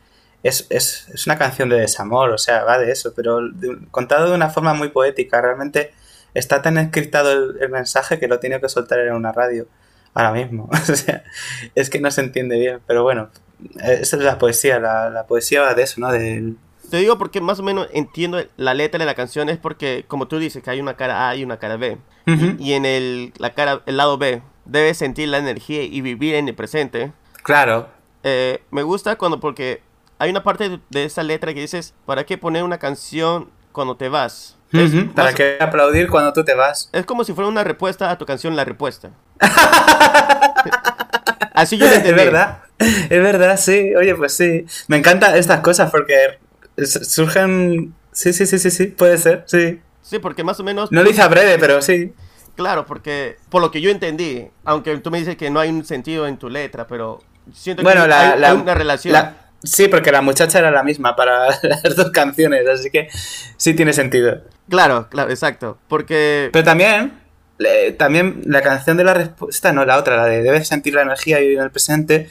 es, 0.47 0.67
es, 0.71 1.09
es 1.13 1.27
una 1.27 1.39
canción 1.39 1.69
de 1.69 1.79
desamor, 1.81 2.31
o 2.31 2.39
sea, 2.39 2.65
va 2.65 2.79
de 2.79 2.91
eso, 2.93 3.13
pero 3.15 3.41
de- 3.49 3.79
contado 3.91 4.29
de 4.29 4.35
una 4.35 4.49
forma 4.51 4.75
muy 4.75 4.89
poética, 4.89 5.41
realmente 5.41 5.93
está 6.35 6.61
tan 6.63 6.77
encriptado 6.79 7.33
el, 7.33 7.57
el 7.63 7.71
mensaje 7.71 8.19
que 8.19 8.29
lo 8.29 8.39
tiene 8.39 8.61
que 8.61 8.69
soltar 8.69 8.99
en 9.01 9.15
una 9.15 9.33
radio 9.33 9.67
ahora 10.15 10.33
mismo, 10.33 10.69
o 10.73 10.77
sea, 10.95 11.25
es 11.75 11.91
que 11.91 12.01
no 12.01 12.11
se 12.11 12.21
entiende 12.23 12.59
bien, 12.59 12.81
pero 12.87 13.03
bueno, 13.03 13.31
esa 13.83 14.17
es 14.17 14.23
la 14.23 14.39
poesía, 14.39 14.79
la, 14.79 15.11
la 15.11 15.27
poesía 15.27 15.63
va 15.63 15.75
de 15.75 15.83
eso, 15.83 16.01
¿no? 16.01 16.11
Del, 16.13 16.57
Te 16.91 16.99
digo 16.99 17.17
porque 17.19 17.41
más 17.41 17.59
o 17.59 17.63
menos 17.63 17.89
entiendo 17.93 18.43
la 18.57 18.75
letra 18.75 18.99
de 18.99 19.07
la 19.07 19.15
canción 19.15 19.49
es 19.49 19.59
porque, 19.59 20.05
como 20.09 20.29
tú 20.29 20.39
dices, 20.39 20.63
que 20.63 20.71
hay 20.71 20.81
una 20.81 20.97
cara 20.97 21.29
A 21.29 21.37
y 21.37 21.43
una 21.45 21.59
cara 21.59 21.77
B. 21.77 21.99
Ujú. 22.27 22.57
Y 22.59 22.73
en 22.75 22.85
el, 22.85 23.33
la 23.39 23.55
cara, 23.55 23.83
el 23.87 23.97
lado 23.97 24.19
B, 24.19 24.43
debes 24.67 24.99
sentir 24.99 25.29
la 25.29 25.39
energía 25.39 25.83
y 25.83 26.01
vivir 26.01 26.35
en 26.35 26.49
el 26.49 26.55
presente. 26.55 27.13
Claro, 27.43 27.89
Eh, 28.25 28.61
me 28.71 28.83
gusta 28.83 29.17
cuando, 29.17 29.39
porque 29.41 29.81
hay 30.19 30.31
una 30.31 30.43
parte 30.43 30.81
de, 30.91 31.05
esa 31.05 31.23
letra 31.23 31.53
que 31.55 31.61
dices, 31.61 31.95
¿para 32.07 32.25
qué 32.25 32.39
poner 32.39 32.63
una 32.63 32.79
canción 32.79 33.51
cuando 33.73 33.97
te 33.97 34.09
vas? 34.09 34.57
Es, 34.73 34.91
para 35.15 35.33
que 35.33 35.57
aplaudir 35.61 36.09
cuando 36.11 36.33
tú 36.33 36.45
te 36.45 36.55
vas. 36.55 36.91
es 36.93 37.07
como 37.07 37.23
si 37.25 37.33
fuera 37.33 37.49
una 37.49 37.63
respuesta 37.65 38.11
a 38.11 38.19
tu 38.19 38.27
canción 38.27 38.57
La 38.57 38.65
Respuesta. 38.65 39.11
Así 41.55 41.79
yo 41.79 41.87
lo 41.87 41.93
Es 41.93 41.99
entendí. 41.99 42.25
verdad, 42.25 42.59
es 42.79 43.09
verdad, 43.23 43.57
sí. 43.59 43.95
Oye, 43.95 44.15
pues 44.15 44.35
sí. 44.35 44.67
Me 44.89 44.97
encantan 44.99 45.35
estas 45.37 45.61
cosas 45.61 45.91
porque 45.91 46.39
surgen. 46.85 47.95
Sí, 48.13 48.33
sí, 48.33 48.47
sí, 48.47 48.59
sí, 48.59 48.71
sí. 48.71 48.87
Puede 48.87 49.19
ser, 49.19 49.45
sí. 49.47 49.81
Sí, 50.03 50.19
porque 50.19 50.45
más 50.45 50.61
o 50.61 50.65
menos... 50.65 50.93
No 50.93 51.03
lo 51.03 51.11
hice 51.11 51.23
a 51.23 51.29
breve, 51.29 51.59
pero 51.59 51.83
sí. 51.83 52.13
Claro, 52.55 52.87
porque 52.87 53.37
por 53.51 53.61
lo 53.61 53.71
que 53.71 53.81
yo 53.81 53.91
entendí, 53.91 54.49
aunque 54.65 54.97
tú 54.99 55.11
me 55.11 55.19
dices 55.19 55.37
que 55.37 55.51
no 55.51 55.61
hay 55.61 55.69
un 55.71 55.85
sentido 55.85 56.27
en 56.27 56.39
tu 56.39 56.49
letra, 56.49 56.87
pero 56.87 57.21
siento 57.53 57.83
Bueno, 57.83 58.03
que 58.03 58.09
la, 58.09 58.33
hay, 58.33 58.39
la- 58.39 58.51
hay 58.51 58.57
una 58.57 58.75
relación. 58.75 59.13
la- 59.13 59.46
sí, 59.67 59.89
porque 59.89 60.13
la 60.13 60.23
muchacha 60.23 60.59
era 60.59 60.71
la 60.71 60.83
misma 60.83 61.15
para 61.17 61.49
las 61.63 61.97
dos 61.97 62.11
canciones, 62.11 62.67
así 62.69 62.91
que 62.91 63.09
sí 63.57 63.75
tiene 63.75 63.93
sentido. 63.93 64.43
Claro, 64.71 65.09
claro, 65.11 65.31
exacto. 65.31 65.79
Porque 65.89 66.49
Pero 66.53 66.65
también, 66.65 67.13
le- 67.59 67.93
también 67.93 68.43
la 68.47 68.63
canción 68.63 68.97
de 68.97 69.05
la 69.05 69.15
respuesta, 69.15 69.73
no, 69.73 69.85
la 69.85 69.97
otra, 69.99 70.17
la 70.17 70.25
de 70.27 70.43
debes 70.43 70.69
sentir 70.69 70.95
la 70.95 71.03
energía 71.03 71.39
y 71.41 71.43
vivir 71.45 71.59
en 71.59 71.65
el 71.65 71.71
presente, 71.71 72.29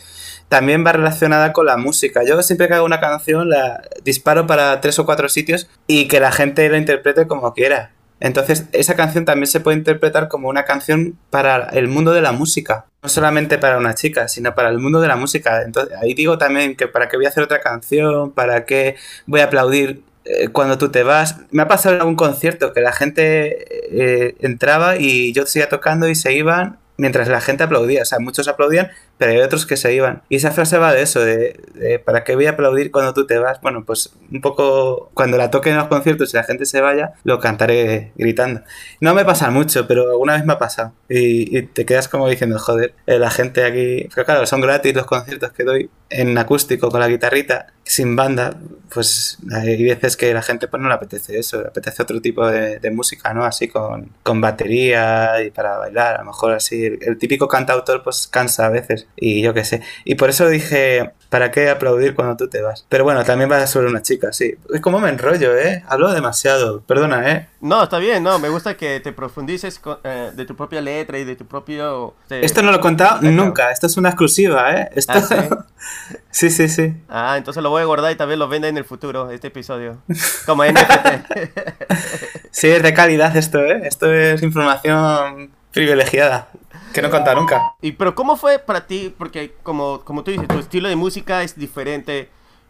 también 0.50 0.86
va 0.86 0.92
relacionada 0.92 1.54
con 1.54 1.66
la 1.66 1.78
música. 1.78 2.22
Yo 2.24 2.42
siempre 2.44 2.68
que 2.68 2.76
hago 2.76 2.86
una 2.86 3.00
canción 3.00 3.50
la 3.50 3.82
disparo 4.04 4.46
para 4.48 4.80
tres 4.82 5.00
o 5.00 5.06
cuatro 5.06 5.28
sitios 5.30 5.68
y 5.88 6.08
que 6.08 6.20
la 6.20 6.32
gente 6.32 6.70
la 6.70 6.78
interprete 6.78 7.26
como 7.28 7.54
quiera. 7.54 7.92
Entonces, 8.26 8.66
esa 8.72 8.96
canción 8.96 9.24
también 9.24 9.46
se 9.46 9.60
puede 9.60 9.78
interpretar 9.78 10.28
como 10.30 10.50
una 10.50 10.66
canción 10.66 11.16
para 11.30 11.70
el 11.74 11.88
mundo 11.88 12.12
de 12.12 12.24
la 12.24 12.32
música. 12.32 12.88
No 13.04 13.10
solamente 13.10 13.60
para 13.60 13.78
una 13.78 13.94
chica, 13.94 14.28
sino 14.28 14.56
para 14.56 14.70
el 14.70 14.80
mundo 14.80 15.00
de 15.00 15.08
la 15.08 15.16
música. 15.16 15.62
Entonces, 15.62 15.96
ahí 16.02 16.16
digo 16.16 16.40
también 16.40 16.76
que 16.76 16.88
para 16.88 17.08
qué 17.08 17.18
voy 17.18 17.28
a 17.28 17.30
hacer 17.30 17.44
otra 17.44 17.62
canción, 17.62 18.32
para 18.32 18.66
qué 18.66 18.96
voy 19.28 19.42
a 19.42 19.44
aplaudir 19.44 20.02
eh, 20.24 20.48
cuando 20.48 20.80
tú 20.80 20.90
te 20.90 21.04
vas. 21.04 21.36
Me 21.52 21.62
ha 21.62 21.68
pasado 21.68 21.94
en 21.94 22.02
algún 22.02 22.16
concierto 22.16 22.74
que 22.74 22.82
la 22.82 22.94
gente 22.94 23.68
eh, 23.92 24.36
entraba 24.40 24.98
y 24.98 25.32
yo 25.32 25.46
seguía 25.46 25.70
tocando 25.70 26.08
y 26.10 26.16
se 26.16 26.34
iban 26.34 26.80
mientras 26.98 27.28
la 27.28 27.42
gente 27.42 27.64
aplaudía. 27.64 28.02
O 28.02 28.06
sea, 28.06 28.18
muchos 28.18 28.48
aplaudían, 28.48 28.90
pero 29.18 29.32
hay 29.32 29.40
otros 29.40 29.66
que 29.66 29.78
se 29.78 29.94
iban. 29.94 30.24
Y 30.30 30.38
esa 30.38 30.52
frase 30.52 30.78
va 30.78 30.94
de 30.94 31.02
eso, 31.02 31.20
de, 31.20 32.02
¿para 32.06 32.24
qué 32.24 32.36
voy 32.36 32.48
a 32.48 32.52
aplaudir 32.52 32.92
cuando 32.92 33.14
tú 33.14 33.26
te 33.26 33.38
vas? 33.38 33.62
Bueno, 33.62 33.84
pues 33.86 34.14
un 34.32 34.42
poco 34.42 35.12
cuando 35.14 35.38
la 35.38 35.52
toquen 35.52 35.74
en 35.74 35.80
los 35.80 35.88
conciertos 35.88 36.34
y 36.34 36.38
la 36.38 36.44
gente 36.44 36.66
se 36.66 36.82
vaya, 36.82 37.14
lo 37.24 37.40
cantaré 37.40 38.12
gritando. 38.16 38.62
No 39.00 39.14
me 39.14 39.26
pasa 39.26 39.50
mucho, 39.52 39.88
pero 39.88 40.10
alguna 40.10 40.34
vez 40.34 40.46
me 40.46 40.54
ha 40.54 40.60
pasado. 40.60 40.94
Y, 41.10 41.64
te 41.64 41.86
quedas 41.86 42.08
como 42.08 42.28
diciendo, 42.28 42.60
joder, 42.60 42.94
eh, 43.08 43.20
la 43.20 43.30
gente 43.30 43.64
aquí... 43.64 44.08
Pero 44.14 44.26
claro, 44.26 44.46
son 44.46 44.62
gratis 44.62 44.94
los 44.94 45.06
conciertos 45.06 45.52
que 45.52 45.64
doy 45.64 45.90
en 46.10 46.38
acústico 46.38 46.90
con 46.90 47.00
la 47.00 47.08
guitarrita, 47.08 47.68
sin 47.84 48.16
banda, 48.16 48.58
pues 48.94 49.38
hay 49.52 49.84
veces 49.84 50.16
que 50.16 50.34
la 50.34 50.42
gente 50.42 50.68
pues 50.68 50.82
no 50.82 50.88
le 50.88 50.96
apetece 50.96 51.38
eso, 51.38 51.62
le 51.62 51.68
apetece 51.68 52.04
otro 52.04 52.22
tipo 52.22 52.48
de, 52.48 52.92
música, 52.92 53.34
¿no? 53.34 53.44
Así 53.44 53.68
con, 53.68 54.12
con, 54.24 54.40
batería 54.40 55.44
y 55.44 55.52
para 55.52 55.78
bailar, 55.78 56.16
a 56.16 56.20
lo 56.20 56.26
mejor 56.26 56.54
así. 56.54 56.98
El, 57.02 57.18
típico 57.18 57.48
cantautor 57.48 58.04
pues 58.04 58.28
cansa 58.28 58.68
a 58.68 58.70
veces 58.70 59.05
y 59.16 59.42
yo 59.42 59.54
qué 59.54 59.64
sé. 59.64 59.82
Y 60.04 60.16
por 60.16 60.30
eso 60.30 60.48
dije, 60.48 61.12
¿para 61.30 61.52
qué 61.52 61.70
aplaudir 61.70 62.16
cuando 62.16 62.38
tú 62.38 62.50
te 62.50 62.62
vas? 62.62 62.86
Pero 62.90 63.04
bueno, 63.04 63.24
también 63.24 63.50
vas 63.50 63.70
sobre 63.70 63.88
una 63.88 64.02
chica, 64.02 64.32
sí. 64.34 64.56
Es 64.74 64.82
como 64.82 65.00
me 65.00 65.10
enrollo, 65.10 65.56
¿eh? 65.58 65.84
Hablo 65.88 66.12
demasiado, 66.14 66.82
perdona, 66.82 67.32
¿eh? 67.32 67.50
No, 67.62 67.84
está 67.84 67.98
bien, 67.98 68.24
no, 68.24 68.40
me 68.40 68.50
gusta 68.50 68.78
que 68.78 69.00
te 69.00 69.12
profundices 69.14 69.82
eh, 70.04 70.32
de 70.34 70.46
tu 70.46 70.56
propia 70.56 70.82
letra 70.82 71.18
y 71.20 71.24
de 71.24 71.36
tu 71.36 71.46
propio... 71.46 72.16
Esto 72.30 72.62
no 72.62 72.72
lo 72.72 72.78
he 72.78 72.82
contado 72.82 73.22
nunca, 73.22 73.72
esto 73.72 73.88
es 73.88 73.98
una 73.98 74.10
exclusiva, 74.10 74.74
¿eh? 74.76 74.90
Esto... 74.96 75.14
¿Ah, 75.16 75.66
sí? 76.32 76.50
sí, 76.50 76.68
sí, 76.68 76.94
Ah, 77.10 77.36
entonces 77.38 77.62
lo 77.64 77.70
voy 77.70 77.82
a 77.82 77.86
guardar 77.86 78.12
y 78.12 78.16
también 78.16 78.40
lo 78.40 78.48
venda 78.48 78.68
en 78.68 78.78
el 78.78 78.86
futuro, 78.86 79.32
este 79.32 79.48
episodio. 79.48 79.98
Como 80.46 80.64
NFT. 80.66 81.34
sí, 82.52 82.68
es 82.68 82.84
de 82.84 82.94
calidad 82.94 83.36
esto, 83.36 83.60
¿eh? 83.60 83.82
Esto 83.86 84.14
es 84.14 84.42
información 84.44 85.52
privilegiada. 85.72 86.48
Que 86.96 87.02
no 87.02 87.10
canta 87.10 87.36
nunca. 87.36 87.74
Y 87.82 87.92
pero 87.92 88.16
¿cómo 88.16 88.38
fue 88.38 88.58
para 88.58 88.88
ti? 88.88 89.14
Porque 89.18 89.54
como, 89.64 90.00
como 90.06 90.24
tú 90.24 90.32
dices, 90.32 90.48
tu 90.48 90.60
estilo 90.60 90.88
de 90.88 90.96
música 90.96 91.44
es 91.44 91.58
diferente 91.58 92.30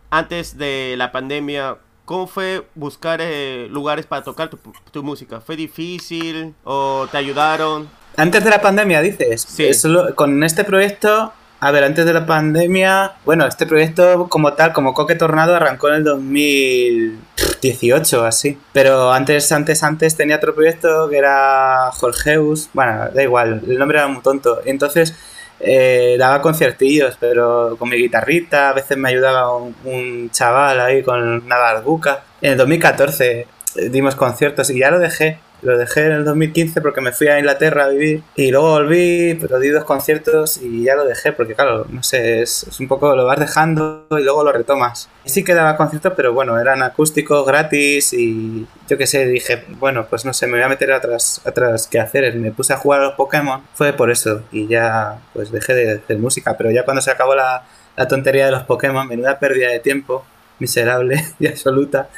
antes 0.09 0.57
de 0.57 0.95
la 0.97 1.11
pandemia. 1.11 1.77
¿Cómo 2.05 2.25
fue 2.25 2.65
buscar 2.73 3.19
eh, 3.21 3.67
lugares 3.69 4.07
para 4.07 4.23
tocar 4.23 4.49
tu, 4.49 4.57
tu, 4.91 5.03
música? 5.03 5.41
¿Fue 5.41 5.55
difícil 5.55 6.55
o 6.63 7.07
te 7.11 7.19
ayudaron? 7.19 7.87
Antes 8.17 8.43
de 8.43 8.49
la 8.49 8.61
pandemia, 8.61 8.99
dices. 9.01 9.43
Sí. 9.43 9.69
con 10.15 10.43
este 10.43 10.63
proyecto 10.63 11.31
a 11.59 11.71
ver, 11.71 11.83
antes 11.83 12.05
de 12.05 12.13
la 12.13 12.25
pandemia, 12.25 13.13
bueno, 13.25 13.45
este 13.47 13.65
proyecto 13.65 14.27
como 14.29 14.53
tal, 14.53 14.73
como 14.73 14.93
Coque 14.93 15.15
Tornado, 15.15 15.55
arrancó 15.55 15.87
en 15.87 15.95
el 15.95 16.03
2018 16.03 18.25
así. 18.25 18.59
Pero 18.73 19.11
antes, 19.11 19.51
antes, 19.51 19.81
antes 19.83 20.15
tenía 20.15 20.35
otro 20.35 20.53
proyecto 20.53 21.09
que 21.09 21.17
era 21.17 21.89
Jorgeus. 21.93 22.69
Bueno, 22.73 23.09
da 23.13 23.23
igual, 23.23 23.61
el 23.67 23.77
nombre 23.77 23.97
era 23.97 24.07
muy 24.07 24.21
tonto. 24.21 24.61
Entonces 24.65 25.15
eh, 25.59 26.17
daba 26.19 26.41
conciertillos, 26.41 27.17
pero 27.19 27.75
con 27.79 27.89
mi 27.89 27.97
guitarrita, 27.97 28.69
a 28.69 28.73
veces 28.73 28.97
me 28.97 29.09
ayudaba 29.09 29.55
un, 29.57 30.29
chaval 30.31 30.79
ahí 30.81 31.03
con 31.03 31.45
una 31.45 31.57
barbuca. 31.57 32.23
En 32.41 32.53
el 32.53 32.57
2014 32.57 33.47
dimos 33.89 34.15
conciertos 34.15 34.69
y 34.69 34.79
ya 34.79 34.91
lo 34.91 34.99
dejé 34.99 35.39
lo 35.61 35.77
dejé 35.77 36.05
en 36.05 36.11
el 36.11 36.25
2015 36.25 36.81
porque 36.81 37.01
me 37.01 37.11
fui 37.11 37.27
a 37.27 37.39
Inglaterra 37.39 37.85
a 37.85 37.87
vivir 37.89 38.23
y 38.35 38.51
luego 38.51 38.71
volví, 38.71 39.35
pero 39.35 39.59
di 39.59 39.69
dos 39.69 39.83
conciertos 39.83 40.57
y 40.57 40.83
ya 40.83 40.95
lo 40.95 41.05
dejé 41.05 41.31
porque 41.31 41.55
claro, 41.55 41.85
no 41.89 42.03
sé, 42.03 42.41
es, 42.41 42.67
un 42.79 42.87
poco 42.87 43.15
lo 43.15 43.25
vas 43.25 43.39
dejando 43.39 44.05
y 44.11 44.23
luego 44.23 44.43
lo 44.43 44.51
retomas. 44.51 45.09
Y 45.23 45.29
sí 45.29 45.43
que 45.43 45.53
daba 45.53 45.77
conciertos, 45.77 46.13
pero 46.15 46.33
bueno, 46.33 46.59
eran 46.59 46.83
acústicos 46.83 47.45
gratis 47.45 48.13
y 48.13 48.67
yo 48.87 48.97
qué 48.97 49.07
sé, 49.07 49.25
dije, 49.25 49.63
bueno, 49.79 50.05
pues 50.09 50.25
no 50.25 50.33
sé, 50.33 50.47
me 50.47 50.53
voy 50.53 50.63
a 50.63 50.69
meter 50.69 50.91
a 50.91 50.97
otras, 50.97 51.41
otras 51.45 51.87
quehaceres. 51.87 52.35
Me 52.35 52.51
puse 52.51 52.73
a 52.73 52.77
jugar 52.77 53.01
a 53.01 53.05
los 53.05 53.13
Pokémon, 53.15 53.61
fue 53.73 53.93
por 53.93 54.11
eso 54.11 54.43
y 54.51 54.67
ya 54.67 55.19
pues 55.33 55.51
dejé 55.51 55.73
de 55.73 55.91
hacer 55.93 56.17
música, 56.17 56.55
pero 56.57 56.71
ya 56.71 56.83
cuando 56.83 57.01
se 57.01 57.11
acabó 57.11 57.35
la, 57.35 57.63
la 57.95 58.07
tontería 58.07 58.45
de 58.45 58.51
los 58.51 58.63
Pokémon, 58.63 59.07
menuda 59.07 59.39
pérdida 59.39 59.69
de 59.69 59.79
tiempo, 59.79 60.25
miserable 60.59 61.23
y 61.39 61.47
absoluta. 61.47 62.09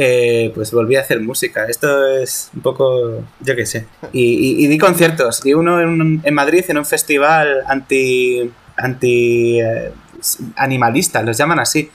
Eh, 0.00 0.52
pues 0.54 0.70
volví 0.70 0.94
a 0.94 1.00
hacer 1.00 1.20
música. 1.20 1.66
Esto 1.66 2.06
es 2.06 2.50
un 2.54 2.60
poco, 2.60 3.24
yo 3.40 3.56
qué 3.56 3.66
sé. 3.66 3.86
Y, 4.12 4.64
di 4.68 4.78
conciertos. 4.78 5.42
Di 5.42 5.54
uno 5.54 5.80
en, 5.80 6.20
en, 6.22 6.34
Madrid 6.34 6.64
en 6.68 6.78
un 6.78 6.84
festival 6.84 7.64
anti, 7.66 8.48
anti 8.76 9.60
eh, 9.60 9.90
animalista, 10.54 11.20
los 11.24 11.36
llaman 11.36 11.58
así, 11.58 11.90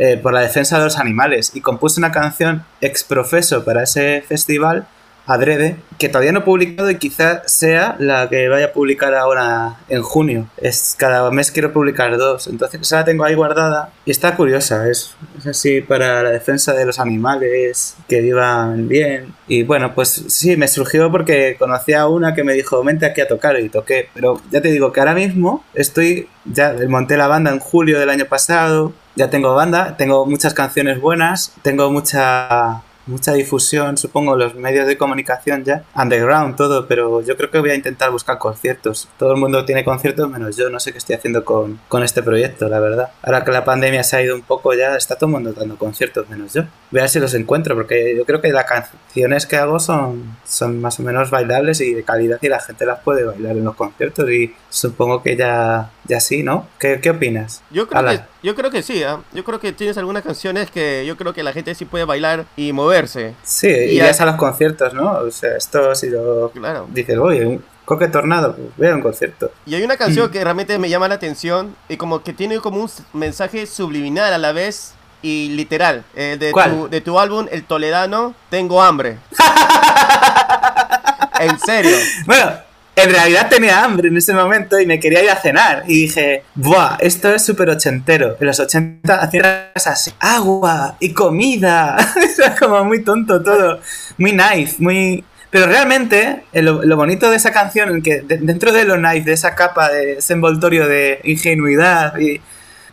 eh, 0.00 0.16
por 0.16 0.32
la 0.32 0.40
defensa 0.40 0.78
de 0.78 0.84
los 0.84 0.98
animales. 0.98 1.52
Y 1.54 1.60
compuse 1.60 2.00
una 2.00 2.10
canción 2.10 2.64
ex 2.80 3.04
profeso 3.04 3.64
para 3.64 3.84
ese 3.84 4.24
festival 4.26 4.88
adrede, 5.26 5.76
que 5.98 6.08
todavía 6.08 6.32
no 6.32 6.40
he 6.40 6.42
publicado 6.42 6.90
y 6.90 6.98
quizá 6.98 7.42
sea 7.46 7.96
la 7.98 8.28
que 8.28 8.48
vaya 8.48 8.66
a 8.66 8.72
publicar 8.72 9.14
ahora 9.14 9.76
en 9.88 10.02
junio. 10.02 10.46
Es 10.56 10.94
cada 10.98 11.30
mes 11.30 11.50
quiero 11.50 11.72
publicar 11.72 12.16
dos, 12.16 12.46
entonces 12.46 12.80
esa 12.80 12.98
la 12.98 13.04
tengo 13.04 13.24
ahí 13.24 13.34
guardada 13.34 13.92
y 14.04 14.10
está 14.10 14.36
curiosa, 14.36 14.88
es, 14.90 15.16
es 15.38 15.46
así 15.46 15.80
para 15.80 16.22
la 16.22 16.30
defensa 16.30 16.74
de 16.74 16.84
los 16.84 16.98
animales, 16.98 17.96
que 18.08 18.20
vivan 18.20 18.88
bien. 18.88 19.34
Y 19.48 19.62
bueno, 19.62 19.94
pues 19.94 20.24
sí, 20.28 20.56
me 20.56 20.68
surgió 20.68 21.10
porque 21.10 21.56
conocí 21.58 21.92
a 21.92 22.06
una 22.06 22.34
que 22.34 22.44
me 22.44 22.54
dijo, 22.54 22.82
vente 22.82 23.06
aquí 23.06 23.20
a 23.20 23.28
tocar 23.28 23.58
y 23.60 23.68
toqué, 23.68 24.08
pero 24.14 24.40
ya 24.50 24.60
te 24.60 24.70
digo 24.70 24.92
que 24.92 25.00
ahora 25.00 25.14
mismo 25.14 25.64
estoy, 25.74 26.28
ya 26.44 26.74
monté 26.88 27.16
la 27.16 27.28
banda 27.28 27.50
en 27.50 27.60
julio 27.60 27.98
del 27.98 28.10
año 28.10 28.26
pasado, 28.26 28.92
ya 29.16 29.30
tengo 29.30 29.54
banda, 29.54 29.96
tengo 29.96 30.26
muchas 30.26 30.54
canciones 30.54 31.00
buenas, 31.00 31.52
tengo 31.62 31.90
mucha 31.90 32.82
mucha 33.06 33.32
difusión, 33.32 33.96
supongo, 33.96 34.36
los 34.36 34.54
medios 34.54 34.86
de 34.86 34.96
comunicación 34.96 35.64
ya, 35.64 35.84
underground, 35.94 36.56
todo, 36.56 36.86
pero 36.86 37.20
yo 37.22 37.36
creo 37.36 37.50
que 37.50 37.58
voy 37.58 37.70
a 37.70 37.74
intentar 37.74 38.10
buscar 38.10 38.38
conciertos. 38.38 39.08
Todo 39.18 39.32
el 39.32 39.40
mundo 39.40 39.64
tiene 39.64 39.84
conciertos 39.84 40.28
menos 40.30 40.56
yo, 40.56 40.70
no 40.70 40.80
sé 40.80 40.92
qué 40.92 40.98
estoy 40.98 41.16
haciendo 41.16 41.44
con, 41.44 41.80
con 41.88 42.02
este 42.02 42.22
proyecto, 42.22 42.68
la 42.68 42.80
verdad. 42.80 43.10
Ahora 43.22 43.44
que 43.44 43.52
la 43.52 43.64
pandemia 43.64 44.02
se 44.04 44.16
ha 44.16 44.22
ido 44.22 44.34
un 44.34 44.42
poco 44.42 44.74
ya, 44.74 44.96
está 44.96 45.16
todo 45.16 45.28
el 45.28 45.32
mundo 45.32 45.52
dando 45.52 45.76
conciertos 45.76 46.28
menos 46.28 46.52
yo. 46.54 46.62
Voy 46.90 47.00
a 47.00 47.02
ver 47.04 47.10
si 47.10 47.20
los 47.20 47.34
encuentro, 47.34 47.74
porque 47.74 48.14
yo 48.16 48.24
creo 48.24 48.40
que 48.40 48.52
las 48.52 48.64
canciones 48.64 49.46
que 49.46 49.56
hago 49.56 49.78
son, 49.80 50.36
son 50.44 50.80
más 50.80 50.98
o 51.00 51.02
menos 51.02 51.30
bailables 51.30 51.80
y 51.80 51.94
de 51.94 52.02
calidad 52.04 52.38
y 52.40 52.48
la 52.48 52.60
gente 52.60 52.86
las 52.86 53.00
puede 53.00 53.24
bailar 53.24 53.56
en 53.56 53.64
los 53.64 53.74
conciertos 53.74 54.30
y 54.30 54.54
supongo 54.70 55.22
que 55.22 55.36
ya, 55.36 55.90
ya 56.04 56.20
sí, 56.20 56.42
¿no? 56.42 56.68
¿Qué, 56.78 57.00
qué 57.00 57.10
opinas? 57.10 57.62
Yo 57.70 57.88
creo, 57.88 58.04
que, 58.04 58.20
yo 58.42 58.54
creo 58.54 58.70
que 58.70 58.82
sí, 58.82 59.02
¿eh? 59.02 59.16
yo 59.32 59.44
creo 59.44 59.60
que 59.60 59.72
tienes 59.72 59.98
algunas 59.98 60.22
canciones 60.22 60.70
que 60.70 61.04
yo 61.06 61.16
creo 61.16 61.32
que 61.32 61.42
la 61.42 61.52
gente 61.52 61.74
sí 61.74 61.84
puede 61.84 62.04
bailar 62.04 62.46
y 62.56 62.72
mover 62.72 62.93
Sí, 63.42 63.68
y 63.68 63.96
ya 63.96 64.10
a 64.10 64.26
los 64.26 64.36
conciertos, 64.36 64.94
¿no? 64.94 65.12
O 65.12 65.30
sea, 65.30 65.56
esto 65.56 65.90
ha 65.90 65.94
sido... 65.94 66.50
Claro. 66.50 66.86
Dices, 66.90 67.18
oye, 67.18 67.60
coque 67.84 68.08
tornado, 68.08 68.54
pues 68.54 68.68
voy 68.76 68.88
a 68.88 68.94
un 68.94 69.02
concierto. 69.02 69.50
Y 69.66 69.74
hay 69.74 69.82
una 69.82 69.96
canción 69.96 70.30
que 70.30 70.42
realmente 70.42 70.78
me 70.78 70.88
llama 70.88 71.08
la 71.08 71.16
atención 71.16 71.76
y 71.88 71.96
como 71.96 72.22
que 72.22 72.32
tiene 72.32 72.58
como 72.58 72.82
un 72.82 72.90
mensaje 73.12 73.66
subliminal 73.66 74.32
a 74.32 74.38
la 74.38 74.52
vez 74.52 74.94
y 75.22 75.50
literal. 75.50 76.04
Eh, 76.14 76.36
de, 76.38 76.52
tu, 76.52 76.88
de 76.88 77.00
tu 77.00 77.18
álbum, 77.18 77.46
El 77.50 77.64
Toledano, 77.64 78.34
Tengo 78.50 78.82
Hambre. 78.82 79.18
en 81.40 81.58
serio. 81.58 81.96
Bueno, 82.26 82.52
en 82.96 83.10
realidad 83.10 83.48
tenía 83.48 83.82
hambre 83.82 84.08
en 84.08 84.16
ese 84.16 84.32
momento 84.32 84.78
y 84.78 84.86
me 84.86 85.00
quería 85.00 85.22
ir 85.22 85.30
a 85.30 85.36
cenar. 85.36 85.84
Y 85.86 86.02
dije, 86.02 86.44
¡buah! 86.54 86.96
Esto 87.00 87.34
es 87.34 87.44
súper 87.44 87.70
ochentero. 87.70 88.36
En 88.38 88.46
los 88.46 88.60
80 88.60 89.20
hacías 89.20 89.86
así, 89.86 90.12
agua 90.20 90.96
y 91.00 91.12
comida. 91.12 91.96
Era 92.38 92.54
como 92.56 92.84
muy 92.84 93.02
tonto 93.02 93.42
todo. 93.42 93.80
Muy 94.18 94.32
nice, 94.32 94.76
muy... 94.78 95.24
Pero 95.50 95.66
realmente, 95.66 96.42
eh, 96.52 96.62
lo, 96.62 96.96
bonito 96.96 97.30
de 97.30 97.36
esa 97.36 97.52
canción, 97.52 98.02
que 98.02 98.22
dentro 98.22 98.72
de 98.72 98.84
lo 98.84 98.96
nice, 98.96 99.24
de 99.24 99.34
esa 99.34 99.54
capa, 99.54 99.88
de 99.88 100.14
ese 100.14 100.32
envoltorio 100.32 100.88
de 100.88 101.20
ingenuidad, 101.22 102.18
y, 102.18 102.40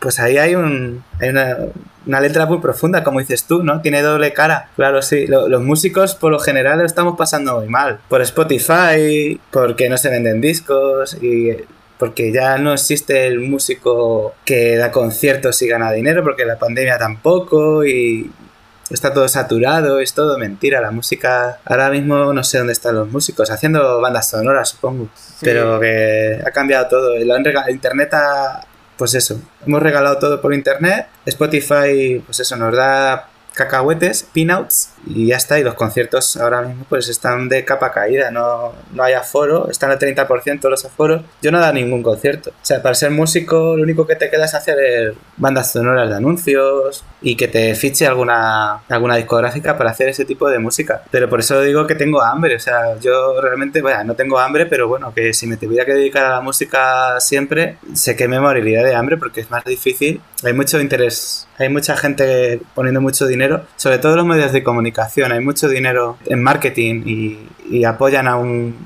pues 0.02 0.18
ahí 0.18 0.36
hay, 0.36 0.56
un, 0.56 1.04
hay 1.20 1.28
una, 1.28 1.56
una 2.06 2.20
letra 2.20 2.44
muy 2.46 2.58
profunda, 2.58 3.04
como 3.04 3.20
dices 3.20 3.44
tú, 3.44 3.62
¿no? 3.62 3.80
Tiene 3.80 4.02
doble 4.02 4.32
cara. 4.32 4.68
Claro, 4.74 5.00
sí. 5.00 5.26
los 5.28 5.62
músicos, 5.62 6.16
por 6.16 6.32
lo 6.32 6.40
general, 6.40 6.80
lo 6.80 6.84
estamos 6.84 7.16
pasando 7.16 7.60
muy 7.60 7.68
mal. 7.68 8.00
Por 8.08 8.20
Spotify, 8.20 9.40
porque 9.52 9.88
no 9.88 9.96
se 9.96 10.10
venden 10.10 10.40
discos 10.40 11.16
y 11.22 11.52
porque 11.98 12.32
ya 12.32 12.58
no 12.58 12.72
existe 12.72 13.28
el 13.28 13.38
músico 13.38 14.34
que 14.44 14.76
da 14.76 14.90
conciertos 14.90 15.62
y 15.62 15.68
gana 15.68 15.92
dinero, 15.92 16.24
porque 16.24 16.44
la 16.44 16.58
pandemia 16.58 16.98
tampoco 16.98 17.84
y 17.84 18.28
está 18.90 19.14
todo 19.14 19.28
saturado, 19.28 20.00
es 20.00 20.12
todo 20.12 20.36
mentira. 20.36 20.80
La 20.80 20.90
música, 20.90 21.60
ahora 21.64 21.90
mismo 21.90 22.32
no 22.32 22.42
sé 22.42 22.58
dónde 22.58 22.72
están 22.72 22.96
los 22.96 23.08
músicos, 23.08 23.52
haciendo 23.52 24.00
bandas 24.00 24.28
sonoras, 24.28 24.70
supongo. 24.70 25.08
Pero 25.40 25.78
que 25.78 26.40
ha 26.44 26.50
cambiado 26.50 26.88
todo. 26.88 27.14
Internet 27.68 28.14
ha, 28.14 28.66
pues 29.02 29.14
eso, 29.14 29.42
hemos 29.66 29.82
regalado 29.82 30.16
todo 30.18 30.40
por 30.40 30.54
internet. 30.54 31.08
Spotify, 31.26 32.22
pues 32.24 32.38
eso, 32.38 32.54
nos 32.54 32.72
da 32.72 33.30
cacahuetes, 33.54 34.26
pinouts 34.32 34.90
y 35.06 35.28
ya 35.28 35.36
está. 35.36 35.58
Y 35.58 35.64
los 35.64 35.74
conciertos 35.74 36.36
ahora 36.36 36.62
mismo 36.62 36.84
pues 36.88 37.08
están 37.08 37.48
de 37.48 37.64
capa 37.64 37.92
caída, 37.92 38.30
no, 38.30 38.72
no 38.92 39.02
hay 39.02 39.14
aforo, 39.14 39.68
están 39.70 39.90
al 39.90 39.98
30% 39.98 40.68
los 40.68 40.84
aforos. 40.84 41.22
Yo 41.42 41.50
no 41.50 41.58
he 41.58 41.60
dado 41.60 41.72
ningún 41.74 42.02
concierto. 42.02 42.50
O 42.50 42.64
sea, 42.64 42.82
para 42.82 42.94
ser 42.94 43.10
músico 43.10 43.76
lo 43.76 43.82
único 43.82 44.06
que 44.06 44.16
te 44.16 44.30
queda 44.30 44.44
es 44.44 44.54
hacer 44.54 45.14
bandas 45.36 45.72
sonoras 45.72 46.08
de 46.08 46.16
anuncios 46.16 47.04
y 47.20 47.36
que 47.36 47.48
te 47.48 47.74
fiche 47.74 48.06
alguna, 48.06 48.82
alguna 48.88 49.16
discográfica 49.16 49.76
para 49.76 49.90
hacer 49.90 50.08
ese 50.08 50.24
tipo 50.24 50.48
de 50.48 50.58
música. 50.58 51.02
Pero 51.10 51.28
por 51.28 51.40
eso 51.40 51.60
digo 51.60 51.86
que 51.86 51.94
tengo 51.94 52.22
hambre, 52.22 52.56
o 52.56 52.60
sea, 52.60 52.98
yo 53.00 53.40
realmente, 53.40 53.82
bueno, 53.82 54.04
no 54.04 54.14
tengo 54.14 54.38
hambre, 54.38 54.66
pero 54.66 54.88
bueno, 54.88 55.12
que 55.14 55.32
si 55.32 55.46
me 55.46 55.56
tuviera 55.56 55.84
que 55.84 55.94
dedicar 55.94 56.24
a 56.26 56.30
la 56.30 56.40
música 56.40 57.20
siempre, 57.20 57.78
sé 57.94 58.16
que 58.16 58.28
me 58.28 58.40
moriría 58.40 58.82
de 58.82 58.94
hambre 58.94 59.16
porque 59.16 59.40
es 59.40 59.50
más 59.50 59.64
difícil. 59.64 60.20
Hay 60.44 60.52
mucho 60.52 60.80
interés, 60.80 61.46
hay 61.58 61.68
mucha 61.68 61.96
gente 61.96 62.60
poniendo 62.74 63.00
mucho 63.00 63.26
dinero, 63.26 63.41
sobre 63.76 63.98
todo 63.98 64.16
los 64.16 64.26
medios 64.26 64.52
de 64.52 64.62
comunicación, 64.62 65.32
hay 65.32 65.40
mucho 65.40 65.68
dinero 65.68 66.16
en 66.26 66.42
marketing 66.42 67.02
y, 67.06 67.84
apoyan 67.84 68.28
a 68.28 68.36
un, 68.36 68.76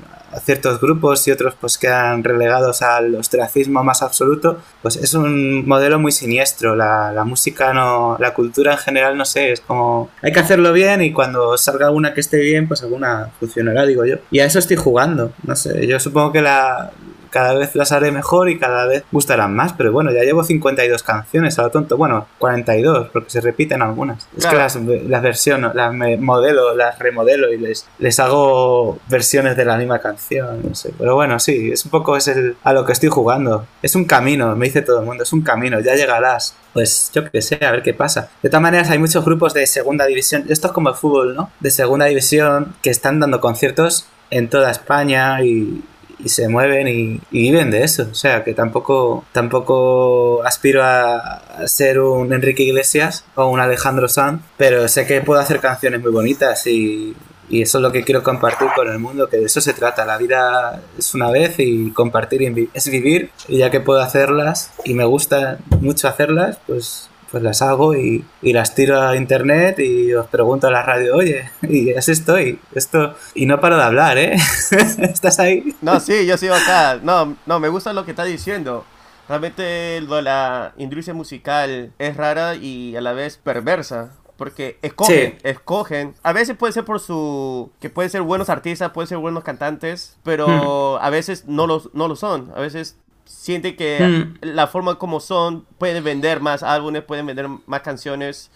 ciertos 0.43 0.79
grupos 0.79 1.27
y 1.27 1.31
otros 1.31 1.55
pues 1.59 1.77
quedan 1.77 2.23
relegados 2.23 2.81
al 2.81 3.15
ostracismo 3.15 3.83
más 3.83 4.01
absoluto, 4.01 4.59
pues 4.81 4.95
es 4.95 5.13
un 5.13 5.67
modelo 5.67 5.99
muy 5.99 6.11
siniestro. 6.11 6.75
La, 6.75 7.11
la, 7.11 7.23
música 7.23 7.73
no, 7.73 8.15
la 8.19 8.33
cultura 8.33 8.73
en 8.73 8.77
general, 8.77 9.17
no 9.17 9.25
sé, 9.25 9.51
es 9.51 9.61
como 9.61 10.09
hay 10.21 10.31
que 10.31 10.39
hacerlo 10.39 10.71
bien 10.73 11.01
y 11.01 11.11
cuando 11.11 11.57
salga 11.57 11.91
una 11.91 12.13
que 12.13 12.21
esté 12.21 12.37
bien, 12.37 12.67
pues 12.67 12.81
alguna 12.81 13.29
funcionará, 13.39 13.85
digo 13.85 14.05
yo. 14.05 14.17
Y 14.31 14.39
a 14.39 14.45
eso 14.45 14.59
estoy 14.59 14.77
jugando, 14.77 15.33
no 15.43 15.55
sé, 15.55 15.85
yo 15.85 15.99
supongo 15.99 16.31
que 16.31 16.41
la, 16.41 16.91
cada 17.37 17.53
vez 17.53 17.75
las 17.75 17.91
haré 17.91 18.11
mejor 18.11 18.49
y 18.49 18.57
cada 18.57 18.87
vez 18.87 19.03
gustarán 19.11 19.53
más. 19.53 19.71
Pero 19.73 19.91
bueno, 19.91 20.11
ya 20.11 20.23
llevo 20.23 20.43
52 20.43 21.03
canciones 21.03 21.59
a 21.59 21.61
lo 21.61 21.69
tonto. 21.69 21.95
Bueno, 21.95 22.25
42, 22.39 23.09
porque 23.13 23.29
se 23.29 23.41
repiten 23.41 23.83
algunas. 23.83 24.27
Es 24.35 24.47
que 24.47 24.55
las, 24.55 24.75
las 24.75 25.21
versiono, 25.21 25.71
las 25.71 25.93
modelo, 26.19 26.75
las 26.75 26.97
remodelo 26.97 27.53
y 27.53 27.59
les, 27.59 27.87
les 27.99 28.19
hago 28.19 28.97
versiones 29.07 29.55
de 29.55 29.65
la 29.65 29.77
misma 29.77 29.99
canción. 29.99 30.61
No 30.67 30.73
sé. 30.73 30.91
Pero 30.97 31.13
bueno, 31.13 31.39
sí, 31.39 31.69
es 31.71 31.85
un 31.85 31.91
poco 31.91 32.17
es 32.17 32.27
el, 32.27 32.57
a 32.63 32.73
lo 32.73 32.85
que 32.85 32.93
estoy 32.93 33.09
jugando. 33.09 33.67
Es 33.83 33.93
un 33.93 34.05
camino, 34.05 34.55
me 34.55 34.65
dice 34.65 34.81
todo 34.81 35.01
el 35.01 35.05
mundo, 35.05 35.21
es 35.21 35.31
un 35.31 35.43
camino, 35.43 35.79
ya 35.79 35.93
llegarás. 35.93 36.55
Pues 36.73 37.11
yo 37.13 37.29
qué 37.29 37.43
sé, 37.43 37.63
a 37.63 37.69
ver 37.69 37.83
qué 37.83 37.93
pasa. 37.93 38.31
De 38.41 38.49
todas 38.49 38.63
maneras, 38.63 38.89
hay 38.89 38.97
muchos 38.97 39.23
grupos 39.23 39.53
de 39.53 39.67
segunda 39.67 40.07
división. 40.07 40.45
Esto 40.49 40.67
es 40.67 40.73
como 40.73 40.89
el 40.89 40.95
fútbol, 40.95 41.35
¿no? 41.35 41.51
De 41.59 41.69
segunda 41.69 42.07
división 42.07 42.73
que 42.81 42.89
están 42.89 43.19
dando 43.19 43.39
conciertos 43.39 44.07
en 44.29 44.49
toda 44.49 44.71
España 44.71 45.43
y, 45.43 45.83
y 46.19 46.29
se 46.29 46.47
mueven 46.47 46.87
y, 46.87 47.21
viven 47.31 47.71
de 47.71 47.83
eso. 47.83 48.07
O 48.11 48.15
sea, 48.15 48.43
que 48.43 48.53
tampoco, 48.53 49.25
tampoco 49.31 50.43
aspiro 50.43 50.83
a, 50.83 51.41
ser 51.65 51.99
un 51.99 52.33
Enrique 52.33 52.63
Iglesias 52.63 53.25
o 53.35 53.47
un 53.47 53.59
Alejandro 53.59 54.07
Sanz, 54.07 54.41
pero 54.57 54.87
sé 54.87 55.05
que 55.05 55.21
puedo 55.21 55.39
hacer 55.39 55.59
canciones 55.59 56.01
muy 56.01 56.11
bonitas 56.11 56.67
y, 56.67 57.15
y 57.49 57.61
eso 57.61 57.77
es 57.77 57.81
lo 57.81 57.91
que 57.91 58.03
quiero 58.03 58.23
compartir 58.23 58.67
con 58.75 58.87
el 58.89 58.99
mundo, 58.99 59.29
que 59.29 59.37
de 59.37 59.45
eso 59.45 59.61
se 59.61 59.73
trata. 59.73 60.05
La 60.05 60.17
vida 60.17 60.81
es 60.97 61.13
una 61.13 61.31
vez 61.31 61.55
y 61.57 61.91
compartir 61.91 62.69
es 62.73 62.89
vivir. 62.89 63.31
Y 63.47 63.59
ya 63.59 63.71
que 63.71 63.79
puedo 63.79 64.01
hacerlas 64.01 64.71
y 64.83 64.93
me 64.93 65.05
gusta 65.05 65.59
mucho 65.79 66.07
hacerlas, 66.07 66.59
pues 66.67 67.09
pues 67.31 67.43
las 67.43 67.61
hago 67.61 67.95
y, 67.95 68.23
y, 68.41 68.53
las 68.53 68.75
tiro 68.75 69.01
a 69.01 69.15
internet 69.15 69.79
y 69.79 70.13
os 70.13 70.27
pregunto 70.27 70.67
a 70.67 70.71
la 70.71 70.83
radio, 70.83 71.15
oye, 71.15 71.49
y 71.61 71.93
así 71.93 72.11
estoy. 72.11 72.59
Esto, 72.73 73.15
y 73.35 73.45
no 73.45 73.59
paro 73.59 73.77
de 73.77 73.83
hablar, 73.83 74.17
¿eh? 74.17 74.35
¿Estás 74.99 75.39
ahí? 75.39 75.75
No, 75.81 75.99
sí, 75.99 76.25
yo 76.25 76.37
sigo 76.37 76.53
acá. 76.53 76.99
No, 77.01 77.35
no, 77.45 77.59
me 77.59 77.69
gusta 77.69 77.93
lo 77.93 78.05
que 78.05 78.11
está 78.11 78.23
diciendo. 78.23 78.85
Realmente 79.27 79.99
la 80.01 80.73
industria 80.77 81.13
musical 81.13 81.91
es 81.99 82.15
rara 82.15 82.55
y 82.55 82.95
a 82.95 83.01
la 83.01 83.13
vez 83.13 83.37
perversa. 83.37 84.13
Porque 84.37 84.77
escogen, 84.83 85.39
escogen. 85.43 86.13
A 86.21 86.31
veces 86.31 86.55
puede 86.55 86.71
ser 86.71 86.85
por 86.85 86.99
su. 86.99 87.71
que 87.79 87.89
pueden 87.89 88.11
ser 88.11 88.21
buenos 88.21 88.49
artistas, 88.49 88.91
pueden 88.91 89.07
ser 89.07 89.17
buenos 89.17 89.43
cantantes, 89.43 90.17
pero 90.23 90.97
hmm. 90.99 91.03
a 91.03 91.09
veces 91.09 91.45
no, 91.47 91.65
los, 91.65 91.89
no 91.95 92.07
lo 92.07 92.15
son. 92.15 92.53
A 92.55 92.59
veces 92.59 92.97
siente 93.27 93.75
que 93.75 93.99
hmm. 93.99 94.45
la 94.45 94.67
forma 94.67 94.97
como 94.97 95.19
son 95.19 95.65
pueden 95.77 96.03
vender 96.03 96.39
más 96.41 96.63
álbumes, 96.63 97.03
pueden 97.03 97.25
vender 97.25 97.47
más 97.65 97.81
canciones 97.81 98.51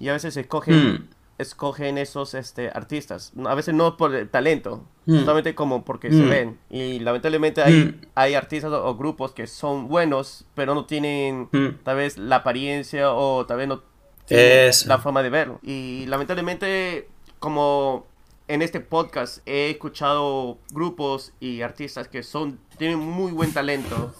y 0.00 0.08
a 0.08 0.12
veces 0.12 0.36
escogen, 0.36 0.94
hmm. 0.94 1.08
escogen 1.38 1.98
esos 1.98 2.34
este, 2.34 2.68
artistas. 2.68 3.32
A 3.46 3.54
veces 3.54 3.74
no 3.74 3.96
por 3.96 4.14
el 4.14 4.28
talento, 4.28 4.84
hmm. 5.06 5.20
solamente 5.20 5.54
como 5.54 5.84
porque 5.84 6.10
se 6.10 6.22
ven. 6.22 6.58
Y 6.70 6.98
lamentablemente 7.00 7.62
hay, 7.62 8.00
hay 8.14 8.34
artistas 8.34 8.72
o, 8.72 8.96
grupos 8.96 9.32
que 9.32 9.46
son 9.46 9.88
buenos, 9.88 10.44
pero 10.54 10.74
no 10.74 10.86
tienen 10.86 11.48
tal 11.84 11.96
vez 11.96 12.18
la 12.18 12.36
apariencia 12.36 13.12
o 13.12 13.46
tal 13.46 13.58
vez 13.58 13.68
no 13.68 13.82
tienen 14.26 14.72
la 14.86 14.98
forma 14.98 15.22
de 15.22 15.30
verlo. 15.30 15.60
Y 15.62 16.06
lamentablemente 16.06 17.08
como 17.38 18.06
en 18.48 18.62
este 18.62 18.80
podcast 18.80 19.38
he 19.46 19.70
escuchado 19.70 20.58
grupos 20.70 21.32
y 21.40 21.62
artistas 21.62 22.08
que 22.08 22.22
son 22.22 22.58
tienen 22.78 22.98
muy 22.98 23.32
buen 23.32 23.52
talento 23.52 24.14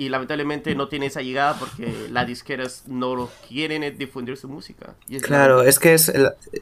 y 0.00 0.08
lamentablemente 0.08 0.74
no 0.74 0.88
tienen 0.88 1.08
esa 1.08 1.20
llegada 1.20 1.58
porque 1.58 1.92
las 2.10 2.26
disqueras 2.26 2.84
no 2.86 3.14
lo 3.14 3.30
quieren 3.46 3.98
difundir 3.98 4.38
su 4.38 4.48
música. 4.48 4.94
claro, 5.20 5.62
es 5.62 5.78
que 5.78 5.92
es, 5.92 6.10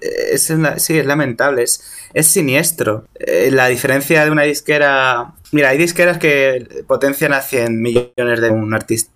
es, 0.00 0.52
sí, 0.78 0.98
es 0.98 1.06
lamentable, 1.06 1.62
es, 1.62 1.84
es 2.14 2.26
siniestro. 2.26 3.06
Eh, 3.14 3.50
la 3.52 3.68
diferencia 3.68 4.24
de 4.24 4.32
una 4.32 4.42
disquera... 4.42 5.34
Mira, 5.52 5.68
hay 5.68 5.78
disqueras 5.78 6.18
que 6.18 6.84
potencian 6.88 7.32
a 7.32 7.40
100 7.40 7.80
millones 7.80 8.40
de 8.40 8.50
un 8.50 8.74
artista 8.74 9.12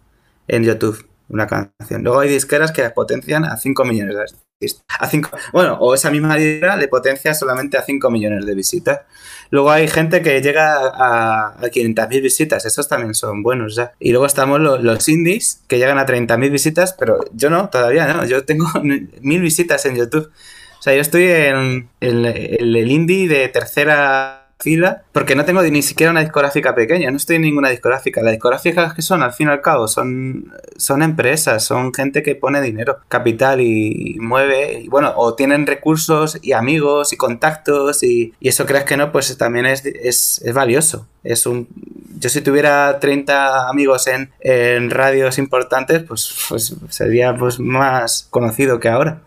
en 0.46 0.62
YouTube, 0.62 1.04
una 1.32 1.46
canción. 1.46 2.04
Luego 2.04 2.20
hay 2.20 2.28
disqueras 2.28 2.70
que 2.70 2.88
potencian 2.90 3.44
a 3.44 3.56
5 3.56 3.84
millones 3.84 4.14
de 4.14 4.42
a 5.00 5.08
cinco, 5.08 5.30
bueno, 5.52 5.76
o 5.80 5.92
esa 5.92 6.08
misma 6.10 6.38
idea 6.38 6.76
le 6.76 6.86
potencia 6.86 7.34
solamente 7.34 7.76
a 7.76 7.82
5 7.82 8.10
millones 8.10 8.46
de 8.46 8.54
visitas. 8.54 9.00
Luego 9.50 9.72
hay 9.72 9.88
gente 9.88 10.22
que 10.22 10.40
llega 10.40 10.76
a, 10.76 11.48
a 11.48 11.62
500.000 11.62 12.22
visitas, 12.22 12.64
esos 12.64 12.86
también 12.88 13.14
son 13.14 13.42
buenos 13.42 13.74
ya. 13.74 13.92
Y 13.98 14.10
luego 14.12 14.26
estamos 14.26 14.60
los 14.60 15.08
indies 15.08 15.62
que 15.66 15.78
llegan 15.78 15.98
a 15.98 16.06
30.000 16.06 16.50
visitas, 16.50 16.94
pero 16.98 17.18
yo 17.32 17.50
no, 17.50 17.68
todavía 17.70 18.06
no, 18.06 18.24
yo 18.24 18.44
tengo 18.44 18.66
mil 18.82 19.40
visitas 19.40 19.84
en 19.86 19.96
YouTube. 19.96 20.30
O 20.78 20.82
sea, 20.82 20.94
yo 20.94 21.00
estoy 21.00 21.24
en 21.24 21.88
el 22.00 22.90
indie 22.90 23.28
de 23.28 23.48
tercera 23.48 24.41
fila 24.62 25.02
porque 25.12 25.34
no 25.34 25.44
tengo 25.44 25.62
ni 25.62 25.82
siquiera 25.82 26.10
una 26.10 26.20
discográfica 26.20 26.74
pequeña, 26.74 27.10
no 27.10 27.16
estoy 27.16 27.36
en 27.36 27.42
ninguna 27.42 27.68
discográfica. 27.68 28.22
Las 28.22 28.32
discográficas 28.32 28.94
que 28.94 29.02
son, 29.02 29.22
al 29.22 29.32
fin 29.32 29.48
y 29.48 29.50
al 29.50 29.60
cabo, 29.60 29.88
son, 29.88 30.52
son 30.76 31.02
empresas, 31.02 31.64
son 31.64 31.92
gente 31.92 32.22
que 32.22 32.34
pone 32.34 32.60
dinero, 32.60 32.98
capital 33.08 33.60
y, 33.60 34.16
mueve, 34.20 34.80
y 34.82 34.88
bueno, 34.88 35.12
o 35.16 35.34
tienen 35.34 35.66
recursos 35.66 36.38
y 36.42 36.52
amigos 36.52 37.12
y 37.12 37.16
contactos 37.16 38.02
y, 38.02 38.32
eso 38.40 38.66
creas 38.66 38.84
que 38.84 38.96
no, 38.98 39.12
pues 39.12 39.36
también 39.38 39.66
es, 39.66 39.84
es, 39.84 40.52
valioso. 40.52 41.06
Es 41.24 41.46
un, 41.46 41.68
yo 42.18 42.28
si 42.28 42.42
tuviera 42.42 42.98
30 43.00 43.68
amigos 43.68 44.06
en, 44.06 44.30
en 44.40 44.90
radios 44.90 45.38
importantes, 45.38 46.02
pues, 46.02 46.34
pues 46.48 46.74
sería 46.90 47.34
pues 47.34 47.58
más 47.58 48.26
conocido 48.30 48.78
que 48.78 48.88
ahora. 48.88 49.22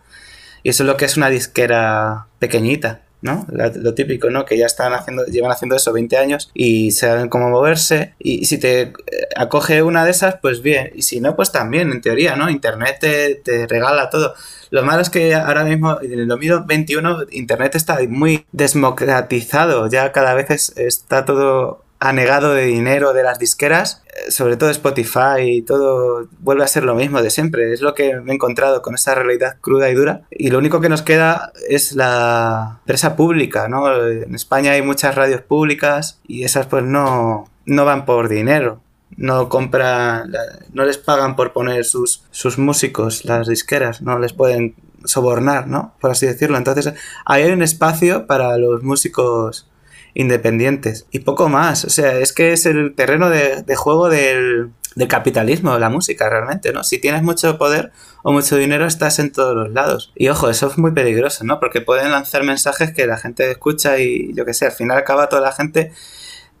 Y 0.62 0.70
eso 0.70 0.82
es 0.82 0.88
lo 0.88 0.96
que 0.96 1.04
es 1.04 1.16
una 1.16 1.28
disquera 1.28 2.26
pequeñita. 2.38 3.02
¿No? 3.22 3.46
lo 3.48 3.94
típico, 3.94 4.30
¿no? 4.30 4.44
Que 4.44 4.58
ya 4.58 4.66
están 4.66 4.92
haciendo, 4.92 5.24
llevan 5.26 5.52
haciendo 5.52 5.76
eso 5.76 5.92
20 5.92 6.16
años 6.16 6.50
y 6.54 6.90
saben 6.90 7.28
cómo 7.28 7.48
moverse. 7.48 8.14
Y, 8.18 8.44
si 8.44 8.58
te 8.58 8.80
eh, 8.82 8.92
acoge 9.36 9.82
una 9.82 10.04
de 10.04 10.10
esas, 10.10 10.36
pues 10.40 10.62
bien. 10.62 10.90
Y 10.94 11.02
si 11.02 11.20
no, 11.20 11.36
pues 11.36 11.52
también, 11.52 11.90
en 11.90 12.00
teoría, 12.00 12.36
¿no? 12.36 12.50
Internet 12.50 12.98
te, 13.00 13.66
regala 13.66 14.10
todo. 14.10 14.34
Lo 14.70 14.82
malo 14.82 15.02
es 15.02 15.10
que 15.10 15.34
ahora 15.34 15.64
mismo, 15.64 15.98
en 16.02 16.12
el 16.12 16.28
2021, 16.28 17.26
Internet 17.30 17.74
está 17.74 17.98
muy 18.08 18.44
democratizado. 18.52 19.88
Ya 19.88 20.12
cada 20.12 20.34
vez 20.34 20.72
está 20.76 21.24
todo 21.24 21.85
anegado 21.98 22.52
de 22.52 22.64
dinero 22.64 23.12
de 23.12 23.22
las 23.22 23.38
disqueras, 23.38 24.02
eh, 24.06 24.30
sobre 24.30 24.56
todo 24.56 24.70
Spotify 24.70 25.40
y 25.40 25.62
todo 25.62 26.28
vuelve 26.40 26.64
a 26.64 26.68
ser 26.68 26.84
lo 26.84 26.94
mismo 26.94 27.22
de 27.22 27.30
siempre. 27.30 27.72
Es 27.72 27.80
lo 27.80 27.94
que 27.94 28.20
me 28.20 28.32
he 28.32 28.34
encontrado 28.34 28.82
con 28.82 28.94
esa 28.94 29.14
realidad 29.14 29.56
cruda 29.60 29.90
y 29.90 29.94
dura. 29.94 30.22
Y 30.30 30.50
lo 30.50 30.58
único 30.58 30.80
que 30.80 30.88
nos 30.88 31.02
queda 31.02 31.52
es 31.68 31.92
la 31.92 32.78
empresa 32.80 33.16
pública, 33.16 33.68
¿no? 33.68 34.06
En 34.06 34.34
España 34.34 34.72
hay 34.72 34.82
muchas 34.82 35.14
radios 35.14 35.42
públicas 35.42 36.20
y 36.26 36.44
esas 36.44 36.66
pues 36.66 36.84
no, 36.84 37.48
no 37.64 37.84
van 37.84 38.04
por 38.04 38.28
dinero. 38.28 38.80
No 39.16 39.48
compran, 39.48 40.32
no 40.72 40.84
les 40.84 40.98
pagan 40.98 41.36
por 41.36 41.52
poner 41.52 41.84
sus, 41.84 42.24
sus 42.32 42.58
músicos, 42.58 43.24
las 43.24 43.46
disqueras, 43.46 44.02
no 44.02 44.18
les 44.18 44.32
pueden 44.32 44.74
sobornar, 45.04 45.68
¿no? 45.68 45.94
Por 46.00 46.10
así 46.10 46.26
decirlo. 46.26 46.58
Entonces, 46.58 46.92
hay 47.24 47.44
un 47.50 47.62
espacio 47.62 48.26
para 48.26 48.58
los 48.58 48.82
músicos 48.82 49.68
independientes. 50.16 51.06
Y 51.10 51.20
poco 51.20 51.50
más. 51.50 51.84
O 51.84 51.90
sea, 51.90 52.18
es 52.18 52.32
que 52.32 52.52
es 52.52 52.64
el 52.64 52.94
terreno 52.94 53.28
de, 53.28 53.76
juego 53.76 54.08
del, 54.08 54.70
capitalismo, 55.08 55.78
la 55.78 55.90
música 55.90 56.30
realmente, 56.30 56.72
¿no? 56.72 56.82
Si 56.84 56.98
tienes 56.98 57.22
mucho 57.22 57.58
poder 57.58 57.92
o 58.22 58.32
mucho 58.32 58.56
dinero, 58.56 58.86
estás 58.86 59.18
en 59.18 59.30
todos 59.30 59.54
los 59.54 59.70
lados. 59.72 60.12
Y 60.16 60.28
ojo, 60.28 60.48
eso 60.48 60.68
es 60.68 60.78
muy 60.78 60.92
peligroso, 60.92 61.44
¿no? 61.44 61.60
Porque 61.60 61.82
pueden 61.82 62.12
lanzar 62.12 62.44
mensajes 62.44 62.94
que 62.94 63.06
la 63.06 63.18
gente 63.18 63.50
escucha 63.50 63.98
y 63.98 64.32
yo 64.32 64.46
qué 64.46 64.54
sé, 64.54 64.64
al 64.64 64.72
final 64.72 64.96
acaba 64.96 65.28
toda 65.28 65.42
la 65.42 65.52
gente, 65.52 65.92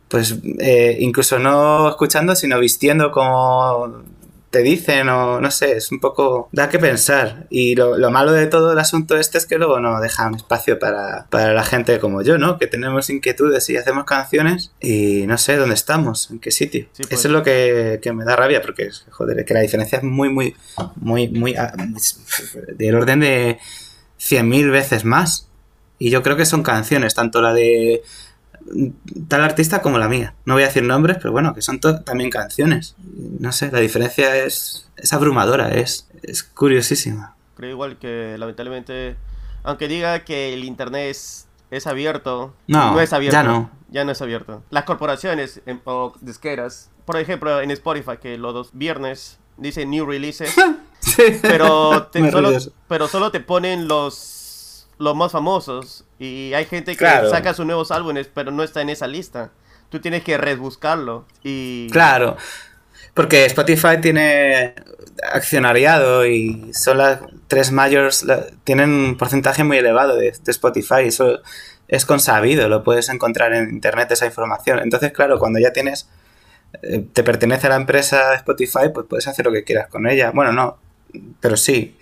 pues, 0.08 0.36
eh, 0.58 0.98
incluso 1.00 1.38
no 1.38 1.88
escuchando, 1.88 2.36
sino 2.36 2.60
vistiendo 2.60 3.10
como 3.10 4.02
te 4.50 4.62
dicen 4.62 5.08
o 5.08 5.40
no 5.40 5.50
sé, 5.50 5.76
es 5.76 5.92
un 5.92 6.00
poco... 6.00 6.48
da 6.52 6.68
que 6.68 6.78
pensar. 6.78 7.46
Y 7.50 7.74
lo, 7.74 7.98
lo 7.98 8.10
malo 8.10 8.32
de 8.32 8.46
todo 8.46 8.72
el 8.72 8.78
asunto 8.78 9.16
este 9.16 9.38
es 9.38 9.46
que 9.46 9.58
luego 9.58 9.80
no 9.80 10.00
dejan 10.00 10.34
espacio 10.34 10.78
para, 10.78 11.26
para 11.30 11.52
la 11.52 11.64
gente 11.64 11.98
como 11.98 12.22
yo, 12.22 12.38
¿no? 12.38 12.58
Que 12.58 12.66
tenemos 12.66 13.10
inquietudes 13.10 13.68
y 13.70 13.76
hacemos 13.76 14.04
canciones 14.04 14.72
y 14.80 15.26
no 15.26 15.38
sé 15.38 15.56
dónde 15.56 15.74
estamos, 15.74 16.30
en 16.30 16.38
qué 16.38 16.50
sitio. 16.50 16.86
Sí, 16.92 17.02
pues. 17.02 17.12
Eso 17.20 17.28
es 17.28 17.32
lo 17.32 17.42
que, 17.42 17.98
que 18.02 18.12
me 18.12 18.24
da 18.24 18.36
rabia 18.36 18.62
porque, 18.62 18.90
joder, 19.10 19.44
que 19.44 19.54
la 19.54 19.60
diferencia 19.60 19.98
es 19.98 20.04
muy, 20.04 20.28
muy, 20.28 20.56
muy, 20.96 21.28
muy... 21.28 21.54
ah, 21.56 21.72
del 22.76 22.94
orden 22.94 23.20
de 23.20 23.58
100.000 24.18 24.70
veces 24.70 25.04
más. 25.04 25.48
Y 25.98 26.10
yo 26.10 26.22
creo 26.22 26.36
que 26.36 26.44
son 26.44 26.62
canciones, 26.62 27.14
tanto 27.14 27.40
la 27.40 27.54
de 27.54 28.02
tal 29.28 29.42
artista 29.42 29.82
como 29.82 29.98
la 29.98 30.08
mía. 30.08 30.34
No 30.44 30.54
voy 30.54 30.62
a 30.62 30.66
decir 30.66 30.82
nombres, 30.82 31.16
pero 31.20 31.32
bueno, 31.32 31.54
que 31.54 31.62
son 31.62 31.80
también 31.80 32.30
canciones. 32.30 32.96
No 33.38 33.52
sé, 33.52 33.70
la 33.70 33.80
diferencia 33.80 34.36
es, 34.36 34.88
es 34.96 35.12
abrumadora, 35.12 35.70
es, 35.74 36.08
es 36.22 36.42
curiosísima. 36.42 37.34
Creo 37.56 37.70
igual 37.70 37.98
que 37.98 38.36
lamentablemente, 38.38 39.16
aunque 39.62 39.88
diga 39.88 40.24
que 40.24 40.52
el 40.52 40.64
internet 40.64 41.10
es, 41.10 41.46
es 41.70 41.86
abierto, 41.86 42.54
No, 42.66 43.00
es 43.00 43.12
abierto. 43.12 43.36
ya 43.36 43.42
no. 43.42 43.70
Ya 43.88 44.04
no 44.04 44.12
es 44.12 44.20
abierto. 44.20 44.62
Las 44.70 44.84
corporaciones 44.84 45.62
em, 45.64 45.80
o 45.84 46.12
disqueras, 46.20 46.90
por 47.04 47.16
ejemplo 47.18 47.60
en 47.60 47.70
Spotify, 47.70 48.18
que 48.20 48.36
los 48.36 48.52
dos 48.52 48.70
viernes 48.72 49.38
dice 49.56 49.86
new 49.86 50.04
releases, 50.04 50.54
pero, 51.42 52.08
te- 52.08 52.30
solo, 52.32 52.50
pero 52.88 53.08
solo 53.08 53.30
te 53.30 53.40
ponen 53.40 53.88
los, 53.88 54.88
los 54.98 55.14
más 55.16 55.32
famosos. 55.32 56.04
Y 56.18 56.52
hay 56.54 56.64
gente 56.64 56.92
que 56.92 56.98
Claro. 56.98 57.30
saca 57.30 57.52
sus 57.54 57.66
nuevos 57.66 57.90
álbumes, 57.90 58.28
pero 58.32 58.50
no 58.50 58.62
está 58.62 58.80
en 58.80 58.88
esa 58.88 59.06
lista. 59.06 59.50
Tú 59.90 60.00
tienes 60.00 60.22
que 60.24 60.38
rebuscarlo. 60.38 61.26
Y 61.42 61.88
Claro, 61.90 62.36
porque 63.14 63.44
Spotify 63.46 64.00
tiene 64.00 64.74
accionariado 65.32 66.26
y 66.26 66.72
son 66.74 66.98
las 66.98 67.20
tres 67.48 67.72
mayors, 67.72 68.22
la- 68.24 68.46
tienen 68.64 68.90
un 68.90 69.16
porcentaje 69.16 69.64
muy 69.64 69.78
elevado 69.78 70.16
de, 70.16 70.32
de 70.32 70.50
Spotify. 70.50 71.02
Eso 71.06 71.40
es 71.88 72.04
consabido, 72.04 72.68
lo 72.68 72.82
puedes 72.82 73.08
encontrar 73.08 73.52
en 73.54 73.70
internet 73.70 74.10
esa 74.10 74.26
información. 74.26 74.80
Entonces, 74.80 75.12
claro, 75.12 75.38
cuando 75.38 75.58
ya 75.58 75.72
tienes, 75.72 76.08
eh, 76.82 77.04
te 77.12 77.22
pertenece 77.22 77.66
a 77.66 77.70
la 77.70 77.76
empresa 77.76 78.34
Spotify, 78.34 78.88
pues 78.92 79.06
puedes 79.08 79.26
hacer 79.28 79.44
lo 79.46 79.52
que 79.52 79.64
quieras 79.64 79.88
con 79.88 80.06
ella. 80.08 80.30
Bueno, 80.34 80.52
no, 80.52 80.78
pero 81.40 81.56
sí. 81.56 81.96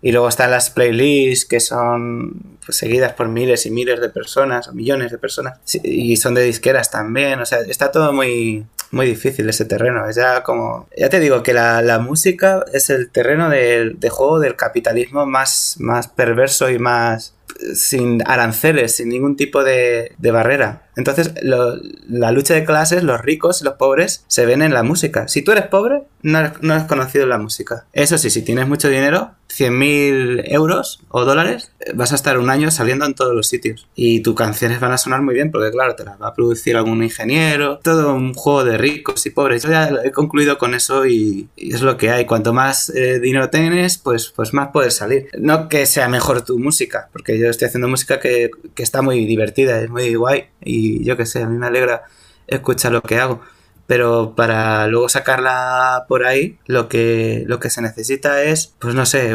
Y 0.00 0.12
luego 0.12 0.28
están 0.28 0.50
las 0.52 0.70
playlists 0.70 1.44
que 1.44 1.58
son 1.60 2.58
pues, 2.64 2.76
seguidas 2.78 3.14
por 3.14 3.28
miles 3.28 3.66
y 3.66 3.70
miles 3.70 4.00
de 4.00 4.08
personas, 4.10 4.68
o 4.68 4.72
millones 4.72 5.10
de 5.10 5.18
personas. 5.18 5.58
Y 5.82 6.16
son 6.16 6.34
de 6.34 6.42
disqueras 6.44 6.90
también. 6.90 7.40
O 7.40 7.46
sea, 7.46 7.58
está 7.60 7.90
todo 7.90 8.12
muy, 8.12 8.64
muy 8.92 9.06
difícil 9.06 9.48
ese 9.48 9.64
terreno. 9.64 10.08
Es 10.08 10.14
ya 10.16 10.42
como. 10.44 10.88
Ya 10.96 11.08
te 11.08 11.18
digo 11.18 11.42
que 11.42 11.52
la, 11.52 11.82
la 11.82 11.98
música 11.98 12.64
es 12.72 12.90
el 12.90 13.10
terreno 13.10 13.48
del- 13.50 13.98
de 13.98 14.08
juego 14.08 14.38
del 14.38 14.54
capitalismo 14.54 15.26
más, 15.26 15.76
más 15.80 16.06
perverso 16.06 16.70
y 16.70 16.78
más 16.78 17.34
eh, 17.60 17.74
sin 17.74 18.22
aranceles, 18.24 18.94
sin 18.94 19.08
ningún 19.08 19.36
tipo 19.36 19.64
de, 19.64 20.12
de 20.16 20.30
barrera. 20.30 20.82
Entonces, 20.98 21.32
lo- 21.42 21.76
la 22.08 22.30
lucha 22.32 22.52
de 22.54 22.64
clases, 22.64 23.02
los 23.02 23.22
ricos 23.22 23.62
y 23.62 23.64
los 23.64 23.74
pobres, 23.74 24.24
se 24.26 24.44
ven 24.44 24.60
en 24.60 24.74
la 24.74 24.82
música. 24.82 25.28
Si 25.28 25.40
tú 25.42 25.52
eres 25.52 25.66
pobre, 25.68 26.02
no 26.22 26.40
eres, 26.40 26.52
no 26.60 26.74
eres 26.74 26.84
conocido 26.86 27.26
la 27.26 27.38
música. 27.38 27.86
Eso 27.94 28.18
sí, 28.18 28.28
si 28.28 28.42
tienes 28.42 28.68
mucho 28.68 28.88
dinero, 28.88 29.30
100.000 29.72 30.42
euros 30.52 31.00
o 31.08 31.24
dólares, 31.24 31.72
eh, 31.80 31.92
vas 31.94 32.12
a 32.12 32.16
estar 32.16 32.38
un 32.38 32.50
año 32.50 32.70
saliendo 32.70 33.06
en 33.06 33.14
todos 33.14 33.34
los 33.34 33.46
sitios. 33.48 33.86
Y 33.94 34.20
tus 34.20 34.34
canciones 34.34 34.80
van 34.80 34.92
a 34.92 34.98
sonar 34.98 35.22
muy 35.22 35.34
bien, 35.34 35.50
porque 35.50 35.70
claro, 35.70 35.94
te 35.94 36.04
las 36.04 36.20
va 36.20 36.28
a 36.28 36.34
producir 36.34 36.76
algún 36.76 37.02
ingeniero. 37.02 37.78
Todo 37.82 38.14
un 38.14 38.34
juego 38.34 38.64
de 38.64 38.76
ricos 38.78 39.24
y 39.26 39.30
pobres. 39.30 39.62
Yo 39.62 39.70
ya 39.70 39.90
he 40.04 40.10
concluido 40.10 40.58
con 40.58 40.74
eso 40.74 41.06
y, 41.06 41.48
y 41.56 41.74
es 41.74 41.82
lo 41.82 41.96
que 41.96 42.10
hay. 42.10 42.24
Cuanto 42.26 42.52
más 42.52 42.90
eh, 42.90 43.20
dinero 43.20 43.48
tienes, 43.50 43.98
pues, 43.98 44.32
pues 44.34 44.52
más 44.52 44.68
puedes 44.72 44.94
salir. 44.94 45.28
No 45.38 45.68
que 45.68 45.86
sea 45.86 46.08
mejor 46.08 46.42
tu 46.42 46.58
música, 46.58 47.08
porque 47.12 47.38
yo 47.38 47.48
estoy 47.48 47.68
haciendo 47.68 47.88
música 47.88 48.20
que, 48.20 48.50
que 48.74 48.82
está 48.82 49.02
muy 49.02 49.24
divertida, 49.26 49.80
es 49.80 49.88
muy 49.90 50.14
guay. 50.14 50.46
Y 50.62 50.87
yo 51.04 51.16
qué 51.16 51.26
sé, 51.26 51.42
a 51.42 51.46
mí 51.46 51.56
me 51.58 51.66
alegra 51.66 52.04
escuchar 52.46 52.92
lo 52.92 53.02
que 53.02 53.18
hago. 53.18 53.40
Pero 53.86 54.34
para 54.36 54.86
luego 54.86 55.08
sacarla 55.08 56.04
por 56.08 56.26
ahí, 56.26 56.58
lo 56.66 56.88
que, 56.88 57.44
lo 57.46 57.58
que 57.58 57.70
se 57.70 57.80
necesita 57.80 58.42
es, 58.42 58.74
pues 58.78 58.94
no 58.94 59.06
sé, 59.06 59.34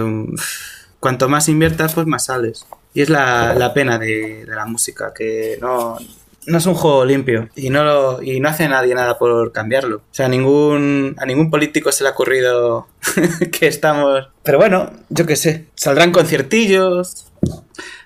cuanto 1.00 1.28
más 1.30 1.50
inviertas, 1.50 1.94
pues 1.94 2.06
más 2.08 2.26
sales. 2.26 2.66
Y 2.94 3.02
es 3.02 3.10
la, 3.10 3.56
la 3.56 3.74
pena 3.74 3.98
de, 3.98 4.46
de 4.46 4.56
la 4.56 4.66
música, 4.68 5.12
que 5.14 5.58
no, 5.60 5.98
no 6.46 6.58
es 6.60 6.66
un 6.68 6.76
juego 6.76 7.04
limpio 7.04 7.50
y 7.56 7.72
no, 7.72 7.84
lo- 7.84 8.22
y 8.22 8.40
no 8.40 8.48
hace 8.50 8.68
nadie 8.68 8.94
nada 8.94 9.18
por 9.18 9.52
cambiarlo. 9.52 9.98
O 9.98 10.02
sea, 10.14 10.28
ningún, 10.28 11.16
a 11.18 11.26
ningún 11.26 11.50
político 11.50 11.92
se 11.92 12.04
le 12.04 12.10
ha 12.10 12.14
ocurrido 12.14 12.88
que 13.52 13.66
estamos... 13.68 14.28
Pero 14.44 14.60
bueno, 14.60 14.92
yo 15.10 15.26
qué 15.26 15.36
sé, 15.36 15.66
saldrán 15.74 16.12
conciertillos, 16.12 17.26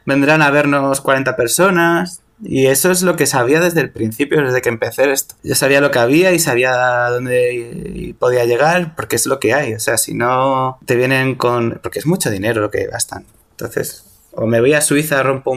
vendrán 0.06 0.42
a 0.42 0.50
vernos 0.52 1.02
40 1.02 1.36
personas. 1.36 2.22
Y 2.44 2.68
eso 2.68 2.92
es 2.92 3.02
lo 3.02 3.16
que 3.16 3.26
sabía 3.26 3.60
desde 3.60 3.82
el 3.82 3.90
principio, 3.90 4.42
desde 4.44 4.62
que 4.62 4.70
empecé 4.70 5.12
esto. 5.12 5.36
Yo 5.44 5.56
sabía 5.56 5.82
lo 5.82 5.90
que 5.92 6.00
había 6.00 6.32
y 6.34 6.40
sabía 6.40 7.10
dónde 7.10 8.14
podía 8.20 8.46
llegar, 8.46 8.96
porque 8.96 9.16
es 9.16 9.26
lo 9.26 9.40
que 9.40 9.54
hay. 9.54 9.74
O 9.74 9.80
sea, 9.80 9.98
si 9.98 10.14
no 10.14 10.78
te 10.86 10.96
vienen 10.96 11.36
con... 11.36 11.80
Porque 11.82 12.00
es 12.00 12.06
mucho 12.06 12.30
dinero 12.30 12.62
lo 12.62 12.70
que 12.70 12.86
gastan. 12.86 13.26
Entonces, 13.52 14.04
o 14.34 14.46
me 14.46 14.60
voy 14.60 14.74
a 14.74 14.82
Suiza, 14.82 15.24
rompo 15.24 15.56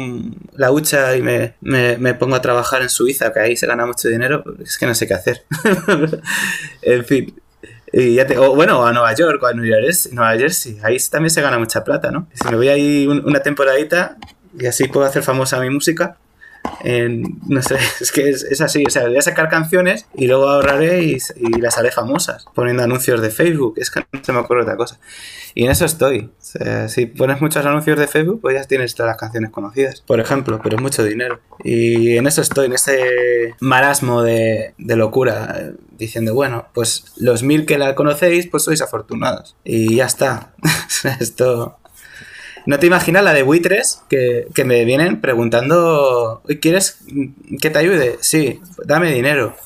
la 0.57 0.71
hucha 0.73 1.15
y 1.17 1.21
me, 1.23 1.55
me- 1.61 2.15
pongo 2.15 2.37
a 2.37 2.41
trabajar 2.41 2.81
en 2.81 2.89
Suiza, 2.89 3.31
que 3.31 3.41
ahí 3.41 3.57
se 3.57 3.67
gana 3.67 3.85
mucho 3.85 4.09
dinero, 4.09 4.43
es 4.65 4.79
que 4.79 4.87
no 4.87 4.95
sé 4.95 5.07
qué 5.07 5.13
hacer. 5.15 5.45
en 6.83 7.05
fin. 7.05 7.35
Y 7.93 8.15
ya 8.15 8.27
te- 8.27 8.39
o 8.39 8.55
bueno, 8.55 8.87
a 8.87 8.93
Nueva 8.93 9.13
York 9.15 9.43
o 9.43 9.47
a 9.47 9.53
Nueva 9.53 10.37
Jersey, 10.39 10.79
ahí 10.83 10.97
también 11.11 11.31
se 11.31 11.43
gana 11.43 11.59
mucha 11.59 11.83
plata, 11.85 12.11
¿no? 12.11 12.27
Si 12.33 12.49
me 12.49 12.57
voy 12.57 12.69
ahí 12.69 13.07
un- 13.07 13.23
una 13.27 13.41
temporadita 13.41 14.17
y 14.59 14.67
así 14.67 14.87
puedo 14.89 15.05
hacer 15.07 15.23
famosa 15.23 15.61
mi 15.61 15.71
música, 15.71 16.17
en- 16.83 17.41
no 17.47 17.63
sé, 17.63 17.77
es 18.01 18.13
que 18.13 18.29
es, 18.31 18.45
es 18.45 18.61
así, 18.61 18.85
o 18.87 18.91
sea, 18.91 19.07
voy 19.09 19.17
a 19.17 19.23
sacar 19.23 19.49
canciones 19.49 20.07
y 20.15 20.27
luego 20.27 20.49
ahorraré 20.49 21.03
y, 21.03 21.19
y 21.37 21.61
las 21.61 21.79
haré 21.79 21.91
famosas, 21.91 22.47
poniendo 22.55 22.83
anuncios 22.83 23.21
de 23.21 23.31
Facebook, 23.31 23.75
es 23.77 23.91
que 23.91 24.01
no 24.13 24.25
se 24.25 24.33
me 24.33 24.39
ocurre 24.41 24.63
otra 24.63 24.77
cosa. 24.77 24.99
Y 25.55 25.65
en 25.65 25.73
eso 25.73 25.85
estoy. 25.85 26.31
O 26.39 26.43
sea, 26.45 26.89
si 26.89 27.07
pones 27.07 27.41
muchos 27.41 27.67
anuncios 27.67 27.99
de 27.99 28.07
Facebook, 28.07 28.41
pues 28.41 28.55
ya 28.55 28.65
tienes 28.65 28.95
todas 28.95 29.11
las 29.11 29.17
canciones 29.19 29.51
conocidas, 29.51 30.01
por 30.01 30.21
ejemplo, 30.21 30.61
pero 30.63 30.77
es 30.77 30.83
mucho 30.83 31.03
dinero. 31.03 31.41
Y 31.65 32.17
en 32.17 32.27
eso 32.29 32.41
estoy, 32.41 32.67
en 32.67 32.75
ese 32.75 33.55
marasmo 33.61 34.23
de, 34.23 34.75
de 34.79 34.97
locura, 34.97 35.73
diciendo, 35.99 36.35
bueno, 36.35 36.69
pues 36.73 37.05
los 37.17 37.43
mil 37.43 37.67
que 37.67 37.79
la 37.79 37.97
conocéis, 37.97 38.47
pues 38.47 38.63
sois 38.63 38.81
afortunados. 38.81 39.57
Y 39.65 39.97
ya 39.97 40.07
está. 40.07 40.53
Esto... 41.21 41.77
¿No 42.67 42.79
te 42.79 42.87
imaginas 42.87 43.25
la 43.25 43.33
de 43.33 43.43
buitres 43.43 44.03
que, 44.09 44.47
que 44.55 44.65
me 44.65 44.85
vienen 44.85 45.21
preguntando, 45.21 46.43
"Oye, 46.45 46.59
¿quieres 46.61 46.99
que 47.61 47.71
te 47.71 47.79
ayude? 47.79 48.19
Sí, 48.21 48.61
dame 48.85 49.13
dinero. 49.13 49.57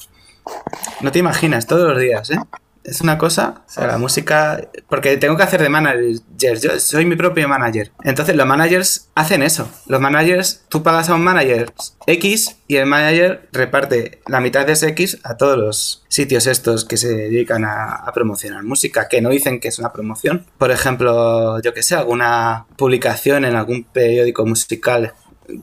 No 1.01 1.11
te 1.13 1.19
imaginas, 1.19 1.67
todos 1.67 1.89
los 1.91 1.99
días, 2.01 2.31
¿eh? 2.31 2.39
Es 2.85 3.01
una 3.01 3.17
cosa, 3.17 3.63
o 3.67 3.71
sea, 3.71 3.87
la 3.87 3.97
música, 3.97 4.69
porque 4.91 5.17
tengo 5.17 5.39
que 5.39 5.43
hacer 5.43 5.63
de 5.63 5.71
manager, 5.71 6.61
yo 6.61 6.79
soy 6.79 7.07
mi 7.07 7.17
propio 7.17 7.49
manager. 7.49 7.91
Entonces 8.03 8.37
los 8.37 8.47
managers 8.47 9.09
hacen 9.15 9.43
eso. 9.43 9.71
Los 9.87 10.03
managers, 10.03 10.65
tú 10.69 10.83
pagas 10.83 11.09
a 11.09 11.15
un 11.15 11.25
manager 11.25 11.73
X 12.07 12.57
y 12.69 12.77
el 12.77 12.85
manager 12.85 13.49
reparte 13.53 14.21
la 14.27 14.41
mitad 14.41 14.67
de 14.67 14.73
ese 14.75 14.89
X 14.89 15.19
a 15.25 15.39
todos 15.39 15.57
los 15.57 16.05
sitios 16.09 16.47
estos 16.47 16.85
que 16.85 16.99
se 16.99 17.09
dedican 17.09 17.65
a, 17.65 17.95
a 17.95 18.13
promocionar 18.13 18.63
música, 18.65 19.09
que 19.09 19.23
no 19.23 19.31
dicen 19.31 19.61
que 19.61 19.69
es 19.69 19.79
una 19.79 19.93
promoción. 19.93 20.45
Por 20.59 20.71
ejemplo, 20.71 21.63
yo 21.63 21.73
que 21.73 21.83
sé, 21.83 21.95
alguna 21.95 22.67
publicación 22.77 23.47
en 23.47 23.57
algún 23.57 23.85
periódico 23.85 24.45
musical 24.45 25.15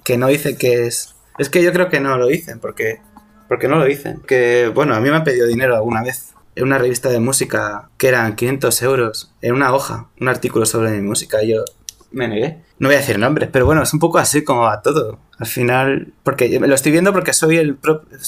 que 0.03 0.17
no 0.17 0.27
dice 0.27 0.57
que 0.57 0.87
es... 0.87 1.15
Es 1.37 1.49
que 1.49 1.63
yo 1.63 1.71
creo 1.71 1.89
que 1.89 1.99
no 1.99 2.17
lo 2.17 2.27
dicen, 2.27 2.59
porque, 2.59 2.99
porque 3.47 3.67
no 3.67 3.77
lo 3.77 3.85
dicen. 3.85 4.21
Que, 4.27 4.71
bueno, 4.73 4.95
a 4.95 4.99
mí 4.99 5.09
me 5.09 5.17
han 5.17 5.23
pedido 5.23 5.47
dinero 5.47 5.75
alguna 5.75 6.03
vez 6.03 6.31
en 6.55 6.63
una 6.63 6.77
revista 6.77 7.09
de 7.09 7.19
música 7.19 7.89
que 7.97 8.07
eran 8.07 8.35
500 8.35 8.81
euros 8.81 9.33
en 9.41 9.53
una 9.53 9.73
hoja, 9.73 10.07
un 10.19 10.27
artículo 10.27 10.65
sobre 10.65 10.91
mi 10.91 11.01
música. 11.01 11.43
Y 11.43 11.49
yo 11.49 11.63
me 12.11 12.27
negué. 12.27 12.61
No 12.79 12.87
voy 12.87 12.95
a 12.95 12.99
decir 12.99 13.19
nombres, 13.19 13.49
pero 13.51 13.65
bueno, 13.65 13.83
es 13.83 13.93
un 13.93 13.99
poco 13.99 14.17
así 14.17 14.43
como 14.43 14.67
a 14.67 14.81
todo. 14.81 15.19
Al 15.37 15.47
final, 15.47 16.13
porque 16.23 16.59
lo 16.59 16.75
estoy 16.75 16.91
viendo 16.91 17.13
porque 17.13 17.33
soy 17.33 17.57
el 17.57 17.77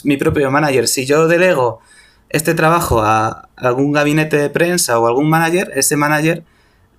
mi 0.04 0.18
propio 0.18 0.50
manager. 0.52 0.88
Si 0.88 1.06
yo 1.06 1.28
delego 1.28 1.80
este 2.30 2.56
trabajo 2.56 3.02
a 3.02 3.50
algún 3.56 3.92
gabinete 3.92 4.38
de 4.38 4.50
prensa 4.50 5.00
o 5.00 5.08
algún 5.08 5.30
manager, 5.30 5.72
ese 5.76 5.98
manager, 5.98 6.44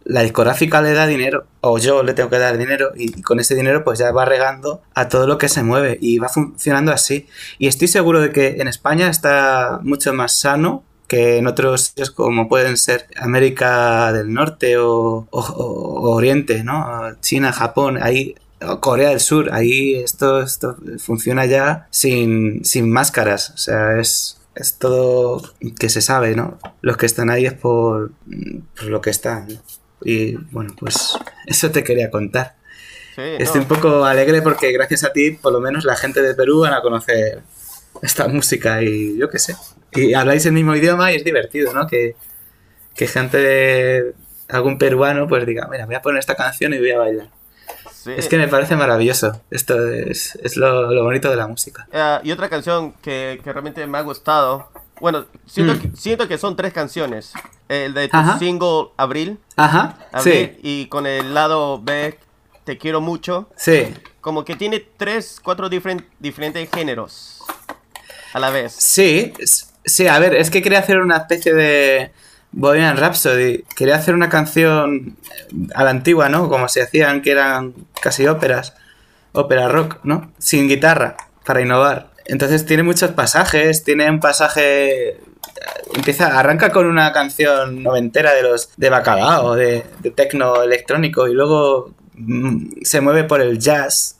la 0.04 0.22
discográfica 0.22 0.82
le 0.82 0.92
da 0.92 1.06
dinero, 1.06 1.46
o 1.60 1.78
yo 1.78 2.02
le 2.02 2.12
tengo 2.12 2.28
que 2.28 2.38
dar 2.38 2.58
dinero, 2.58 2.90
y 2.94 3.22
con 3.22 3.40
ese 3.40 3.54
dinero 3.54 3.84
pues 3.84 3.98
ya 3.98 4.12
va 4.12 4.26
regando 4.26 4.82
a 4.94 5.08
todo 5.08 5.26
lo 5.26 5.38
que 5.38 5.48
se 5.48 5.62
mueve 5.62 5.98
y 6.00 6.18
va 6.18 6.28
funcionando 6.28 6.92
así. 6.92 7.26
Y 7.58 7.68
estoy 7.68 7.88
seguro 7.88 8.20
de 8.20 8.30
que 8.30 8.56
en 8.60 8.68
España 8.68 9.08
está 9.08 9.80
mucho 9.82 10.12
más 10.12 10.38
sano 10.38 10.84
que 11.08 11.38
en 11.38 11.46
otros 11.46 11.82
sitios 11.82 12.10
como 12.10 12.48
pueden 12.48 12.76
ser 12.76 13.06
América 13.16 14.12
del 14.12 14.32
Norte 14.32 14.78
o, 14.78 15.26
o- 15.30 15.40
o 15.40 16.10
Oriente, 16.14 16.64
¿no? 16.64 16.86
China, 17.20 17.52
Japón, 17.52 17.98
ahí 18.02 18.34
Corea 18.80 19.10
del 19.10 19.20
Sur, 19.20 19.50
ahí 19.52 19.94
esto, 19.96 20.40
esto 20.40 20.76
funciona 20.98 21.44
ya 21.46 21.86
sin, 21.90 22.64
sin 22.64 22.90
máscaras, 22.90 23.50
o 23.50 23.58
sea, 23.58 23.98
es, 24.00 24.40
es 24.54 24.78
todo 24.78 25.42
que 25.78 25.90
se 25.90 26.00
sabe, 26.00 26.34
¿no? 26.34 26.58
Los 26.80 26.96
que 26.96 27.04
están 27.06 27.28
ahí 27.30 27.44
es 27.44 27.52
por, 27.52 28.12
por 28.76 28.84
lo 28.86 29.00
que 29.02 29.10
están. 29.10 29.48
¿no? 29.48 29.54
Y 30.02 30.36
bueno, 30.52 30.74
pues 30.78 31.12
eso 31.46 31.70
te 31.70 31.84
quería 31.84 32.10
contar. 32.10 32.56
Sí, 33.16 33.22
Estoy 33.38 33.60
no. 33.60 33.62
un 33.62 33.68
poco 33.68 34.04
alegre 34.06 34.40
porque 34.42 34.72
gracias 34.72 35.04
a 35.04 35.12
ti, 35.12 35.32
por 35.32 35.52
lo 35.52 35.60
menos 35.60 35.84
la 35.84 35.94
gente 35.96 36.22
de 36.22 36.34
Perú 36.34 36.60
van 36.60 36.72
a 36.74 36.80
conocer 36.82 37.42
esta 38.02 38.28
música 38.28 38.82
y 38.82 39.16
yo 39.18 39.28
qué 39.28 39.38
sé. 39.38 39.54
Y 39.94 40.14
habláis 40.14 40.44
el 40.46 40.52
mismo 40.52 40.74
idioma 40.74 41.12
y 41.12 41.16
es 41.16 41.24
divertido, 41.24 41.72
¿no? 41.72 41.86
Que, 41.86 42.16
que 42.94 43.06
gente 43.06 43.38
de 43.38 44.14
algún 44.48 44.78
peruano 44.78 45.26
pues 45.28 45.46
diga, 45.46 45.68
mira, 45.70 45.86
voy 45.86 45.94
a 45.94 46.02
poner 46.02 46.18
esta 46.20 46.34
canción 46.34 46.72
y 46.74 46.78
voy 46.78 46.90
a 46.90 46.98
bailar. 46.98 47.28
Sí. 47.92 48.12
Es 48.16 48.28
que 48.28 48.36
me 48.36 48.48
parece 48.48 48.76
maravilloso. 48.76 49.40
Esto 49.50 49.88
es, 49.90 50.36
es 50.42 50.56
lo, 50.56 50.92
lo 50.92 51.04
bonito 51.04 51.30
de 51.30 51.36
la 51.36 51.46
música. 51.46 51.86
Ah, 51.92 52.20
y 52.22 52.32
otra 52.32 52.48
canción 52.50 52.92
que, 53.00 53.40
que 53.42 53.52
realmente 53.52 53.86
me 53.86 53.96
ha 53.98 54.02
gustado. 54.02 54.68
Bueno, 55.00 55.24
siento, 55.46 55.74
Mm. 55.74 55.78
que, 55.78 55.96
siento 55.96 56.28
que 56.28 56.36
son 56.38 56.54
tres 56.54 56.72
canciones. 56.72 57.32
El 57.68 57.94
de 57.94 58.08
tu 58.08 58.16
Ajá. 58.16 58.38
single 58.38 58.88
Abril, 58.98 59.38
Ajá, 59.56 59.96
Abril 60.12 60.52
sí, 60.54 60.60
y 60.62 60.86
con 60.88 61.06
el 61.06 61.32
lado 61.34 61.80
B, 61.82 62.18
Te 62.64 62.76
quiero 62.78 63.00
mucho. 63.00 63.48
sí. 63.56 63.92
Como 64.20 64.44
que 64.44 64.54
tiene 64.56 64.80
tres, 64.96 65.38
cuatro 65.42 65.68
diferen- 65.68 66.06
diferentes 66.18 66.68
géneros 66.70 67.40
a 68.32 68.38
la 68.40 68.48
vez. 68.50 68.72
Sí, 68.72 69.32
sí, 69.84 70.06
a 70.08 70.18
ver, 70.18 70.34
es 70.34 70.50
que 70.50 70.62
quería 70.62 70.78
hacer 70.80 70.98
una 70.98 71.16
especie 71.18 71.54
de 71.54 72.10
Bohemian 72.52 72.96
Rhapsody. 72.96 73.64
Quería 73.76 73.96
hacer 73.96 74.14
una 74.14 74.28
canción 74.28 75.16
a 75.74 75.84
la 75.84 75.90
antigua, 75.90 76.28
¿no? 76.28 76.48
Como 76.48 76.68
se 76.68 76.82
hacían, 76.82 77.22
que 77.22 77.32
eran 77.32 77.74
casi 78.00 78.26
óperas, 78.26 78.74
ópera 79.32 79.68
rock, 79.68 79.98
¿no? 80.04 80.32
Sin 80.38 80.68
guitarra, 80.68 81.16
para 81.44 81.60
innovar. 81.60 82.10
Entonces 82.26 82.64
tiene 82.66 82.82
muchos 82.82 83.10
pasajes, 83.12 83.84
tiene 83.84 84.10
un 84.10 84.20
pasaje... 84.20 85.20
Empieza, 85.94 86.38
arranca 86.38 86.70
con 86.70 86.86
una 86.86 87.12
canción 87.12 87.82
noventera 87.82 88.32
de 88.34 88.42
los 88.42 88.70
de 88.76 88.90
Bacalao, 88.90 89.54
de, 89.54 89.84
de 90.00 90.10
tecno 90.10 90.62
electrónico, 90.62 91.28
y 91.28 91.34
luego 91.34 91.92
mm, 92.14 92.82
se 92.82 93.00
mueve 93.00 93.24
por 93.24 93.40
el 93.40 93.58
jazz 93.58 94.16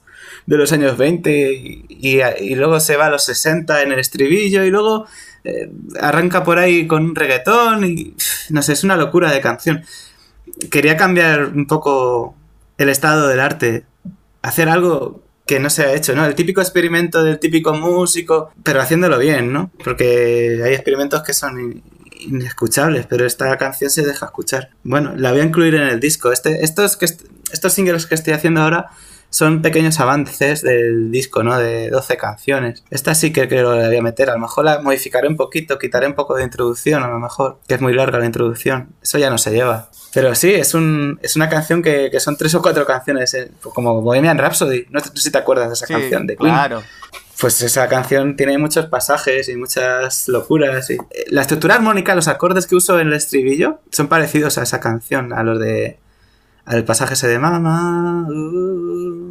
de 0.47 0.57
los 0.57 0.73
años 0.73 0.97
20 0.97 1.53
y, 1.53 1.85
y- 1.89 2.21
y 2.41 2.55
luego 2.55 2.79
se 2.81 2.97
va 2.97 3.07
a 3.07 3.11
los 3.11 3.25
60 3.25 3.83
en 3.83 3.93
el 3.93 3.99
estribillo 3.99 4.63
y 4.65 4.71
luego 4.71 5.07
eh, 5.45 5.71
arranca 6.01 6.43
por 6.45 6.59
ahí 6.59 6.87
con 6.87 7.05
un 7.05 7.15
reggaetón 7.15 7.85
y 7.85 8.15
no 8.51 8.63
sé, 8.63 8.73
es 8.73 8.85
una 8.85 8.97
locura 8.97 9.31
de 9.31 9.41
canción. 9.41 9.85
Quería 10.71 10.97
cambiar 10.97 11.47
un 11.47 11.67
poco 11.67 12.35
el 12.79 12.89
estado 12.89 13.29
del 13.29 13.41
arte, 13.41 13.85
hacer 14.43 14.69
algo 14.69 15.23
que 15.47 15.61
no 15.61 15.69
se 15.71 15.83
ha 15.85 15.93
hecho, 15.95 16.15
¿no? 16.15 16.25
El 16.25 16.35
típico 16.35 16.61
experimento 16.61 17.23
del 17.23 17.39
típico 17.39 17.75
músico, 17.75 18.51
pero 18.63 18.81
haciéndolo 18.81 19.19
bien, 19.19 19.53
¿no? 19.53 19.71
Porque 19.85 20.61
hay 20.65 20.73
experimentos 20.75 21.23
que 21.23 21.35
son 21.35 21.61
in- 21.61 21.83
inescuchables, 22.21 23.07
pero 23.07 23.27
esta 23.27 23.57
canción 23.59 23.91
se 23.91 24.03
deja 24.07 24.27
escuchar. 24.27 24.71
Bueno, 24.85 25.13
la 25.17 25.33
voy 25.33 25.41
a 25.41 25.45
incluir 25.45 25.75
en 25.75 25.83
el 25.83 26.01
disco. 26.01 26.33
Este, 26.33 26.65
estos, 26.65 26.97
que 26.97 27.05
est- 27.05 27.23
estos 27.53 27.73
singles 27.75 28.07
que 28.07 28.15
estoy 28.15 28.33
haciendo 28.33 28.63
ahora 28.63 28.87
son 29.35 29.63
pequeños 29.63 29.99
avances 29.99 30.63
del 30.63 31.11
disco, 31.11 31.43
¿no? 31.43 31.59
De 31.59 31.91
12 31.91 32.17
canciones. 32.17 32.85
Esta 32.91 33.17
sí 33.17 33.33
que 33.33 33.49
creo 33.49 33.73
que 33.73 33.79
la 33.81 33.89
voy 33.89 33.97
a 33.97 34.03
meter. 34.03 34.31
A 34.31 34.35
lo 34.35 34.39
mejor 34.39 34.65
la 34.65 34.81
modificaré 34.81 35.27
un 35.27 35.37
poquito, 35.37 35.77
quitaré 35.77 36.07
un 36.07 36.15
poco 36.15 36.37
de 36.37 36.45
introducción, 36.45 37.03
a 37.03 37.09
lo 37.09 37.19
mejor, 37.19 37.59
que 37.67 37.75
es 37.75 37.81
muy 37.81 37.93
larga 37.95 38.21
la 38.21 38.27
introducción. 38.27 38.91
Eso 39.03 39.19
ya 39.19 39.31
no 39.31 39.39
se 39.39 39.51
lleva. 39.51 39.89
Pero 40.13 40.37
sí, 40.37 40.55
es, 40.55 40.75
un, 40.75 41.19
es 41.21 41.35
una 41.35 41.49
canción 41.49 41.83
que, 41.83 42.11
que 42.13 42.21
son 42.21 42.37
tres 42.37 42.55
o 42.55 42.63
cuatro 42.63 42.87
canciones, 42.87 43.35
eh, 43.35 43.51
como 43.61 44.01
Bohemian 44.03 44.39
Rhapsody. 44.39 44.87
No 44.91 45.01
sé 45.01 45.11
si 45.17 45.33
te 45.33 45.39
acuerdas 45.39 45.67
de 45.67 45.75
esa 45.75 45.87
Sí, 45.89 45.95
canción 45.95 46.29
de 46.29 46.37
Queen. 46.37 46.53
claro. 46.55 46.83
Pues 47.41 47.61
esa 47.63 47.89
canción 47.89 48.37
tiene 48.37 48.57
muchos 48.59 48.87
pasajes 48.87 49.49
y 49.49 49.57
muchas 49.57 50.29
locuras. 50.29 50.89
y- 50.91 50.95
eh, 50.95 51.25
La 51.27 51.41
estructura 51.41 51.75
armónica, 51.75 52.15
los 52.15 52.29
acordes 52.29 52.69
que 52.69 52.77
uso 52.77 53.01
en 53.01 53.09
el 53.09 53.15
estribillo 53.15 53.81
son 53.91 54.07
parecidos 54.07 54.57
a 54.59 54.63
esa 54.63 54.79
canción, 54.79 55.33
a 55.33 55.43
los 55.43 55.59
de. 55.59 55.99
al 56.67 56.85
pasaje 56.85 57.15
ese 57.15 57.27
de 57.29 57.39
Mamá. 57.41 58.27
uh", 58.31 59.24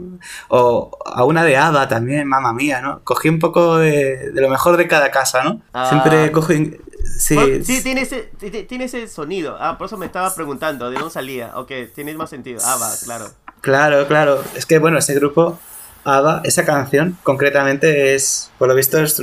o 0.49 0.91
a 1.05 1.23
una 1.23 1.43
de 1.43 1.57
Ava 1.57 1.87
también, 1.87 2.27
Mamma 2.27 2.53
Mía, 2.53 2.81
¿no? 2.81 3.01
Cogí 3.03 3.29
un 3.29 3.39
poco 3.39 3.77
de, 3.77 4.31
de 4.31 4.41
lo 4.41 4.49
mejor 4.49 4.77
de 4.77 4.87
cada 4.87 5.11
casa, 5.11 5.43
¿no? 5.43 5.61
Ah. 5.73 5.87
Siempre 5.89 6.31
cojo. 6.31 6.53
in- 6.53 6.79
Sí, 7.19 7.35
Bueno, 7.35 7.63
sí, 7.65 7.83
tiene 7.83 8.01
ese, 8.01 8.31
ti- 8.39 8.49
ti- 8.49 8.63
tiene 8.63 8.85
ese 8.85 9.07
sonido. 9.09 9.57
Ah, 9.59 9.77
por 9.77 9.87
eso 9.87 9.97
me 9.97 10.05
estaba 10.05 10.33
preguntando 10.33 10.89
de 10.89 10.95
dónde 10.95 11.11
salía. 11.11 11.51
Ok, 11.55 11.69
tiene 11.93 12.13
más 12.15 12.29
sentido. 12.29 12.61
Ah, 12.63 12.77
va, 12.81 12.89
claro. 13.03 13.25
Claro, 13.59 14.07
claro. 14.07 14.41
Es 14.55 14.65
que, 14.65 14.79
bueno, 14.79 14.97
ese 14.97 15.13
grupo, 15.13 15.59
ABBA, 16.05 16.41
esa 16.43 16.65
canción 16.65 17.17
concretamente 17.23 18.13
es, 18.13 18.51
por 18.57 18.67
lo 18.67 18.75
visto, 18.75 18.99
es, 18.99 19.19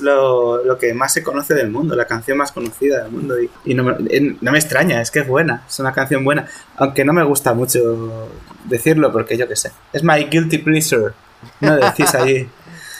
lo, 0.00 0.60
que 0.80 0.92
más 0.94 1.12
se 1.12 1.22
conoce 1.22 1.54
del 1.54 1.70
mundo, 1.70 1.94
la 1.94 2.06
canción 2.06 2.38
más 2.38 2.50
conocida 2.52 3.02
del 3.02 3.12
mundo. 3.12 3.40
Y, 3.40 3.50
y 3.64 3.74
no, 3.74 3.84
me, 3.84 3.94
en- 4.10 4.38
no 4.40 4.50
me 4.52 4.58
extraña, 4.58 5.00
es 5.00 5.10
que 5.10 5.20
es 5.20 5.28
buena, 5.28 5.62
es 5.68 5.78
una 5.78 5.92
canción 5.92 6.24
buena. 6.24 6.46
Aunque 6.76 7.04
no 7.04 7.12
me 7.12 7.22
gusta 7.22 7.54
mucho 7.54 8.28
decirlo, 8.64 9.12
porque 9.12 9.36
yo 9.36 9.46
qué 9.46 9.56
sé. 9.56 9.70
Es 9.92 10.02
my 10.02 10.24
guilty 10.24 10.58
pleasure, 10.58 11.12
¿no? 11.60 11.76
Decís 11.76 12.14
allí. 12.14 12.48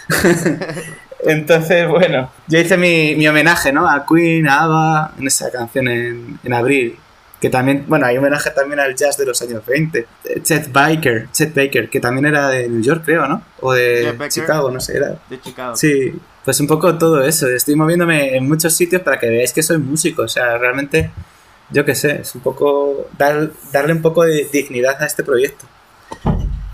Entonces, 1.26 1.88
bueno, 1.88 2.30
yo 2.46 2.58
hice 2.58 2.76
mi, 2.76 3.14
mi 3.16 3.26
homenaje, 3.26 3.72
¿no? 3.72 3.88
A 3.88 4.04
Queen, 4.06 4.46
a 4.46 4.62
ABBA, 4.64 5.12
en 5.18 5.26
esa 5.26 5.50
canción 5.50 5.88
en, 5.88 6.38
en 6.44 6.52
abril. 6.52 6.98
Que 7.44 7.50
también, 7.50 7.84
bueno, 7.86 8.06
hay 8.06 8.16
homenaje 8.16 8.48
también 8.52 8.80
al 8.80 8.96
jazz 8.96 9.18
de 9.18 9.26
los 9.26 9.42
años 9.42 9.66
20. 9.66 9.98
Eh, 9.98 10.42
Chet 10.42 10.72
Baker, 10.72 11.28
Chet 11.30 11.54
Baker, 11.54 11.90
que 11.90 12.00
también 12.00 12.24
era 12.24 12.48
de 12.48 12.66
New 12.70 12.80
York, 12.80 13.02
creo, 13.04 13.28
¿no? 13.28 13.42
O 13.60 13.74
de 13.74 14.12
Baker. 14.12 14.30
Chicago, 14.30 14.70
no 14.70 14.80
sé, 14.80 14.96
era. 14.96 15.18
De 15.28 15.38
Chicago. 15.38 15.76
Sí, 15.76 16.18
pues 16.42 16.58
un 16.60 16.66
poco 16.66 16.96
todo 16.96 17.22
eso. 17.22 17.46
Estoy 17.48 17.76
moviéndome 17.76 18.34
en 18.34 18.48
muchos 18.48 18.74
sitios 18.74 19.02
para 19.02 19.18
que 19.18 19.28
veáis 19.28 19.52
que 19.52 19.62
soy 19.62 19.76
músico. 19.76 20.22
O 20.22 20.28
sea, 20.28 20.56
realmente, 20.56 21.10
yo 21.68 21.84
qué 21.84 21.94
sé, 21.94 22.22
es 22.22 22.34
un 22.34 22.40
poco. 22.40 23.10
Dar, 23.18 23.50
darle 23.70 23.92
un 23.92 24.00
poco 24.00 24.24
de 24.24 24.48
dignidad 24.50 25.02
a 25.02 25.04
este 25.04 25.22
proyecto. 25.22 25.66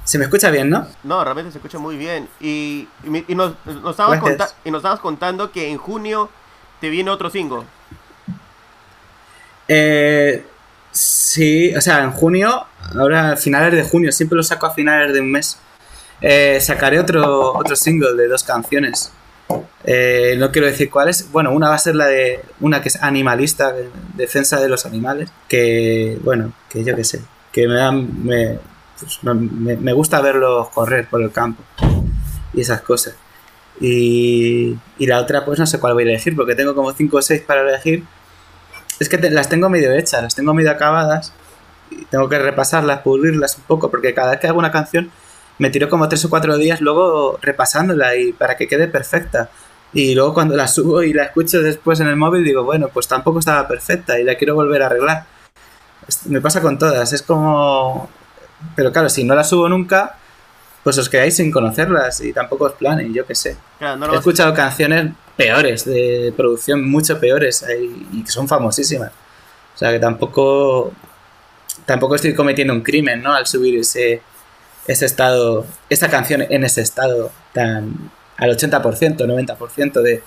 Se 0.04 0.18
me 0.18 0.26
escucha 0.26 0.52
bien, 0.52 0.70
¿no? 0.70 0.86
No, 1.02 1.24
realmente 1.24 1.50
se 1.50 1.58
escucha 1.58 1.80
muy 1.80 1.96
bien. 1.96 2.28
Y, 2.38 2.86
y, 3.26 3.34
nos, 3.34 3.54
nos 3.66 3.90
estabas 3.90 4.22
y 4.64 4.70
nos 4.70 4.78
estabas 4.78 5.00
contando 5.00 5.50
que 5.50 5.68
en 5.68 5.78
junio 5.78 6.30
te 6.80 6.90
viene 6.90 7.10
otro 7.10 7.28
single. 7.28 7.64
Eh, 9.66 10.44
sí, 10.92 11.74
o 11.74 11.80
sea, 11.80 12.02
en 12.04 12.10
junio, 12.12 12.66
ahora 12.98 13.32
a 13.32 13.36
finales 13.36 13.72
de 13.72 13.82
junio, 13.88 14.12
siempre 14.12 14.36
lo 14.36 14.42
saco 14.42 14.66
a 14.66 14.74
finales 14.74 15.12
de 15.12 15.20
un 15.20 15.30
mes. 15.30 15.58
eh, 16.22 16.58
sacaré 16.60 16.98
otro, 17.00 17.54
otro 17.54 17.74
single 17.76 18.14
de 18.14 18.28
dos 18.28 18.42
canciones. 18.44 19.10
Eh, 19.84 20.36
no 20.38 20.50
quiero 20.52 20.66
decir 20.66 20.90
cuáles. 20.90 21.30
Bueno, 21.32 21.50
una 21.52 21.68
va 21.70 21.74
a 21.76 21.78
ser 21.78 21.94
la 21.96 22.06
de 22.06 22.40
una 22.60 22.82
que 22.82 22.88
es 22.90 23.02
animalista, 23.02 23.72
de- 23.72 23.88
defensa 24.14 24.60
de 24.60 24.68
los 24.68 24.84
animales. 24.86 25.30
Que, 25.48 26.18
bueno, 26.22 26.52
que 26.68 26.84
yo 26.84 26.94
qué 26.94 27.04
sé, 27.04 27.20
que 27.52 27.66
me 27.66 27.74
dan. 27.74 28.24
Me, 28.24 28.58
pues, 29.00 29.18
me, 29.24 29.76
me 29.76 29.92
gusta 29.94 30.20
verlos 30.20 30.68
correr 30.70 31.08
por 31.08 31.22
el 31.22 31.32
campo 31.32 31.62
y 32.52 32.60
esas 32.60 32.82
cosas. 32.82 33.14
Y, 33.80 34.76
y 34.98 35.06
la 35.06 35.20
otra, 35.20 35.44
pues 35.46 35.58
no 35.58 35.66
sé 35.66 35.78
cuál 35.80 35.94
voy 35.94 36.02
a 36.02 36.10
elegir, 36.10 36.36
porque 36.36 36.54
tengo 36.54 36.74
como 36.74 36.92
5 36.92 37.16
o 37.16 37.22
6 37.22 37.40
para 37.46 37.62
elegir. 37.62 38.04
Es 39.00 39.08
que 39.08 39.18
te- 39.18 39.30
las 39.30 39.48
tengo 39.48 39.68
medio 39.68 39.92
hechas, 39.92 40.22
las 40.22 40.34
tengo 40.36 40.54
medio 40.54 40.70
acabadas. 40.70 41.32
Y 41.90 42.04
tengo 42.04 42.28
que 42.28 42.38
repasarlas, 42.38 43.00
pulirlas 43.00 43.56
un 43.58 43.64
poco, 43.64 43.90
porque 43.90 44.14
cada 44.14 44.30
vez 44.30 44.38
que 44.40 44.46
hago 44.46 44.58
una 44.60 44.70
canción 44.70 45.10
me 45.58 45.70
tiro 45.70 45.88
como 45.90 46.08
3 46.08 46.24
o 46.24 46.30
4 46.30 46.56
días 46.56 46.80
luego 46.80 47.38
repasándola 47.42 48.14
y 48.16 48.32
para 48.32 48.56
que 48.56 48.68
quede 48.68 48.86
perfecta. 48.86 49.50
Y 49.92 50.14
luego 50.14 50.32
cuando 50.32 50.54
la 50.56 50.68
subo 50.68 51.02
y 51.02 51.12
la 51.12 51.24
escucho 51.24 51.60
después 51.62 51.98
en 52.00 52.06
el 52.06 52.14
móvil 52.16 52.44
digo, 52.44 52.62
bueno, 52.62 52.88
pues 52.88 53.08
tampoco 53.08 53.40
estaba 53.40 53.66
perfecta 53.66 54.18
y 54.20 54.24
la 54.24 54.36
quiero 54.36 54.54
volver 54.54 54.82
a 54.82 54.86
arreglar. 54.86 55.24
Me 56.26 56.40
pasa 56.40 56.60
con 56.60 56.78
todas, 56.78 57.12
es 57.12 57.22
como... 57.22 58.08
Pero 58.76 58.92
claro, 58.92 59.08
si 59.08 59.24
no 59.24 59.34
la 59.34 59.42
subo 59.44 59.68
nunca, 59.68 60.16
pues 60.84 60.96
os 60.98 61.08
quedáis 61.08 61.34
sin 61.36 61.50
conocerlas 61.50 62.20
y 62.20 62.32
tampoco 62.32 62.64
os 62.66 62.72
planen, 62.72 63.12
yo 63.12 63.26
qué 63.26 63.34
sé. 63.34 63.56
Claro, 63.78 63.96
no 63.96 64.12
He 64.14 64.16
escuchado 64.16 64.54
canciones 64.54 65.12
peores, 65.40 65.84
de 65.84 66.34
producción 66.36 66.88
mucho 66.88 67.18
peores, 67.18 67.64
y 68.12 68.22
que 68.22 68.30
son 68.30 68.46
famosísimas. 68.46 69.10
O 69.74 69.78
sea 69.78 69.90
que 69.90 69.98
tampoco. 69.98 70.92
Tampoco 71.86 72.14
estoy 72.14 72.34
cometiendo 72.34 72.74
un 72.74 72.82
crimen, 72.82 73.22
¿no? 73.22 73.32
Al 73.32 73.46
subir 73.46 73.78
ese, 73.78 74.20
ese 74.86 75.06
estado, 75.06 75.66
esa 75.88 76.10
canción 76.10 76.42
en 76.42 76.64
ese 76.64 76.82
estado 76.82 77.30
tan. 77.54 78.10
al 78.36 78.50
80%, 78.50 79.16
90% 79.16 80.02
de. 80.02 80.22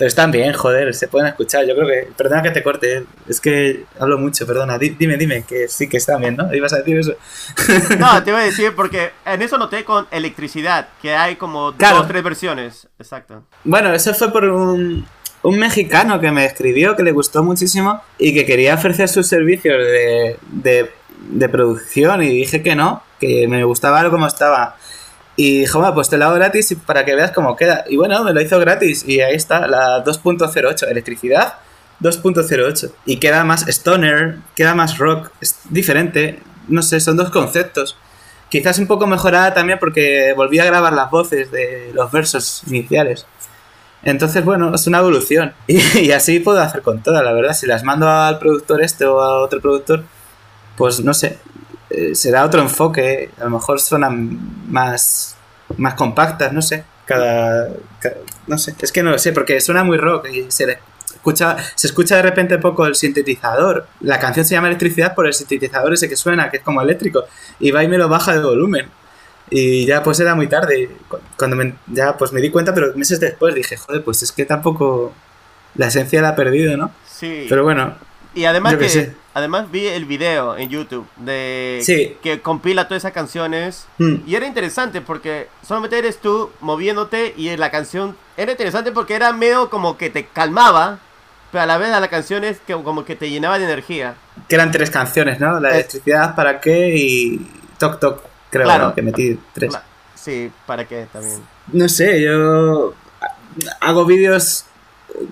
Pero 0.00 0.08
están 0.08 0.30
bien, 0.30 0.54
joder, 0.54 0.94
se 0.94 1.08
pueden 1.08 1.28
escuchar. 1.28 1.66
Yo 1.66 1.74
creo 1.74 1.86
que. 1.86 2.08
Perdona 2.16 2.40
que 2.42 2.50
te 2.52 2.62
corte, 2.62 3.04
es 3.28 3.38
que 3.38 3.84
hablo 3.98 4.16
mucho, 4.16 4.46
perdona. 4.46 4.78
Di- 4.78 4.96
dime, 4.98 5.18
dime, 5.18 5.42
que 5.46 5.68
sí 5.68 5.90
que 5.90 5.98
están 5.98 6.22
bien, 6.22 6.36
¿no? 6.36 6.54
Ibas 6.54 6.72
a 6.72 6.78
decir 6.78 6.98
eso. 6.98 7.12
No, 7.98 8.22
te 8.24 8.30
iba 8.30 8.38
a 8.38 8.44
decir 8.44 8.72
porque 8.74 9.10
en 9.26 9.42
eso 9.42 9.58
noté 9.58 9.84
con 9.84 10.06
electricidad, 10.10 10.88
que 11.02 11.14
hay 11.14 11.36
como 11.36 11.74
Claro. 11.76 11.98
dos, 11.98 12.08
tres 12.08 12.22
versiones. 12.22 12.88
Exacto. 12.98 13.44
Bueno, 13.64 13.92
eso 13.92 14.14
fue 14.14 14.32
por 14.32 14.44
un, 14.46 15.06
un 15.42 15.58
mexicano 15.58 16.18
que 16.18 16.30
me 16.32 16.46
escribió, 16.46 16.96
que 16.96 17.02
le 17.02 17.12
gustó 17.12 17.42
muchísimo 17.42 18.02
y 18.16 18.32
que 18.32 18.46
quería 18.46 18.76
ofrecer 18.76 19.06
sus 19.10 19.26
servicios 19.26 19.76
de, 19.76 20.38
de, 20.50 20.90
de 21.28 21.48
producción 21.50 22.22
y 22.22 22.28
dije 22.30 22.62
que 22.62 22.74
no, 22.74 23.02
que 23.20 23.46
me 23.48 23.62
gustaba 23.64 24.00
algo 24.00 24.12
como 24.12 24.26
estaba. 24.26 24.76
Y 25.40 25.60
dijo, 25.60 25.94
pues 25.94 26.10
te 26.10 26.18
lo 26.18 26.26
hago 26.26 26.34
gratis 26.34 26.76
para 26.84 27.06
que 27.06 27.14
veas 27.14 27.30
cómo 27.30 27.56
queda. 27.56 27.86
Y 27.88 27.96
bueno, 27.96 28.22
me 28.22 28.34
lo 28.34 28.42
hizo 28.42 28.58
gratis 28.58 29.08
y 29.08 29.22
ahí 29.22 29.34
está, 29.34 29.66
la 29.66 30.04
2.08, 30.04 30.86
electricidad 30.90 31.54
2.08. 32.02 32.92
Y 33.06 33.16
queda 33.16 33.42
más 33.42 33.66
stoner, 33.66 34.36
queda 34.54 34.74
más 34.74 34.98
rock, 34.98 35.30
es 35.40 35.56
diferente, 35.70 36.40
no 36.68 36.82
sé, 36.82 37.00
son 37.00 37.16
dos 37.16 37.30
conceptos. 37.30 37.96
Quizás 38.50 38.78
un 38.80 38.86
poco 38.86 39.06
mejorada 39.06 39.54
también 39.54 39.78
porque 39.78 40.34
volví 40.36 40.58
a 40.58 40.66
grabar 40.66 40.92
las 40.92 41.10
voces 41.10 41.50
de 41.50 41.90
los 41.94 42.12
versos 42.12 42.62
iniciales. 42.66 43.24
Entonces, 44.02 44.44
bueno, 44.44 44.74
es 44.74 44.86
una 44.88 44.98
evolución. 44.98 45.54
Y, 45.66 46.12
así 46.12 46.40
puedo 46.40 46.60
hacer 46.60 46.82
con 46.82 47.02
todas, 47.02 47.24
la 47.24 47.32
verdad. 47.32 47.54
Si 47.54 47.66
las 47.66 47.82
mando 47.82 48.10
al 48.10 48.38
productor 48.38 48.82
este 48.82 49.06
o 49.06 49.22
a 49.22 49.40
otro 49.40 49.62
productor, 49.62 50.04
pues 50.76 51.00
no 51.00 51.14
sé, 51.14 51.38
eh, 51.90 52.14
será 52.14 52.44
otro 52.44 52.62
enfoque. 52.62 53.30
A 53.40 53.44
lo 53.44 53.50
mejor 53.50 53.80
suenan 53.80 54.38
más, 54.68 55.36
más 55.76 55.94
compactas, 55.94 56.52
no 56.52 56.62
sé. 56.62 56.84
Cada, 57.04 57.68
No 58.46 58.56
sé, 58.56 58.74
es 58.80 58.92
que 58.92 59.02
no 59.02 59.10
lo 59.10 59.18
sé, 59.18 59.32
porque 59.32 59.60
suena 59.60 59.82
muy 59.82 59.98
rock 59.98 60.28
y 60.32 60.46
se 60.48 60.78
escucha, 61.12 61.56
se 61.74 61.88
escucha 61.88 62.16
de 62.16 62.22
repente 62.22 62.58
poco 62.58 62.86
el 62.86 62.94
sintetizador. 62.94 63.86
La 64.00 64.20
canción 64.20 64.46
se 64.46 64.54
llama 64.54 64.68
Electricidad 64.68 65.14
por 65.14 65.26
el 65.26 65.34
sintetizador 65.34 65.92
ese 65.92 66.08
que 66.08 66.16
suena, 66.16 66.50
que 66.50 66.58
es 66.58 66.62
como 66.62 66.80
eléctrico. 66.80 67.24
Y 67.58 67.72
va 67.72 67.82
y 67.82 67.88
me 67.88 67.98
lo 67.98 68.08
baja 68.08 68.32
de 68.32 68.40
volumen. 68.40 68.88
Y 69.50 69.84
ya 69.84 70.02
pues 70.04 70.20
era 70.20 70.36
muy 70.36 70.46
tarde. 70.46 70.90
Cuando 71.36 71.56
me, 71.56 71.74
ya 71.88 72.16
pues 72.16 72.32
me 72.32 72.40
di 72.40 72.50
cuenta, 72.50 72.72
pero 72.72 72.94
meses 72.94 73.18
después 73.18 73.54
dije, 73.54 73.76
joder, 73.76 74.04
pues 74.04 74.22
es 74.22 74.30
que 74.30 74.44
tampoco 74.44 75.12
la 75.74 75.88
esencia 75.88 76.22
la 76.22 76.30
ha 76.30 76.36
perdido, 76.36 76.76
¿no? 76.76 76.92
Sí. 77.10 77.46
Pero 77.48 77.64
bueno. 77.64 77.96
Y 78.34 78.44
además 78.44 78.76
que, 78.76 79.12
además 79.34 79.70
vi 79.70 79.86
el 79.86 80.04
video 80.04 80.56
en 80.56 80.68
YouTube 80.68 81.06
de 81.16 82.16
que 82.22 82.40
compila 82.40 82.88
todas 82.88 83.02
esas 83.02 83.12
canciones 83.12 83.86
hmm. 83.98 84.16
y 84.26 84.34
era 84.34 84.46
interesante 84.46 85.00
porque 85.00 85.48
solamente 85.66 85.98
eres 85.98 86.18
tú 86.18 86.50
moviéndote 86.60 87.34
y 87.36 87.56
la 87.56 87.70
canción 87.70 88.16
era 88.36 88.52
interesante 88.52 88.92
porque 88.92 89.14
era 89.14 89.32
medio 89.32 89.70
como 89.70 89.96
que 89.96 90.10
te 90.10 90.26
calmaba 90.26 90.98
pero 91.50 91.62
a 91.62 91.66
la 91.66 91.78
vez 91.78 91.90
a 91.92 92.00
la 92.00 92.08
canción 92.08 92.44
es 92.44 92.60
que 92.60 92.74
como 92.74 93.04
que 93.04 93.16
te 93.16 93.28
llenaba 93.28 93.58
de 93.58 93.64
energía. 93.64 94.14
Que 94.48 94.54
eran 94.54 94.70
tres 94.70 94.90
canciones, 94.90 95.40
¿no? 95.40 95.58
La 95.58 95.70
electricidad, 95.70 96.34
¿para 96.34 96.60
qué? 96.60 96.94
Y 96.96 97.46
Toc 97.78 97.98
Toc, 97.98 98.22
creo, 98.50 98.64
claro. 98.64 98.94
Que 98.94 99.02
metí 99.02 99.38
tres. 99.52 99.72
Sí, 100.14 100.50
¿para 100.66 100.86
qué 100.86 101.06
también? 101.12 101.40
No 101.72 101.88
sé, 101.88 102.22
yo 102.22 102.94
hago 103.80 104.04
vídeos 104.04 104.64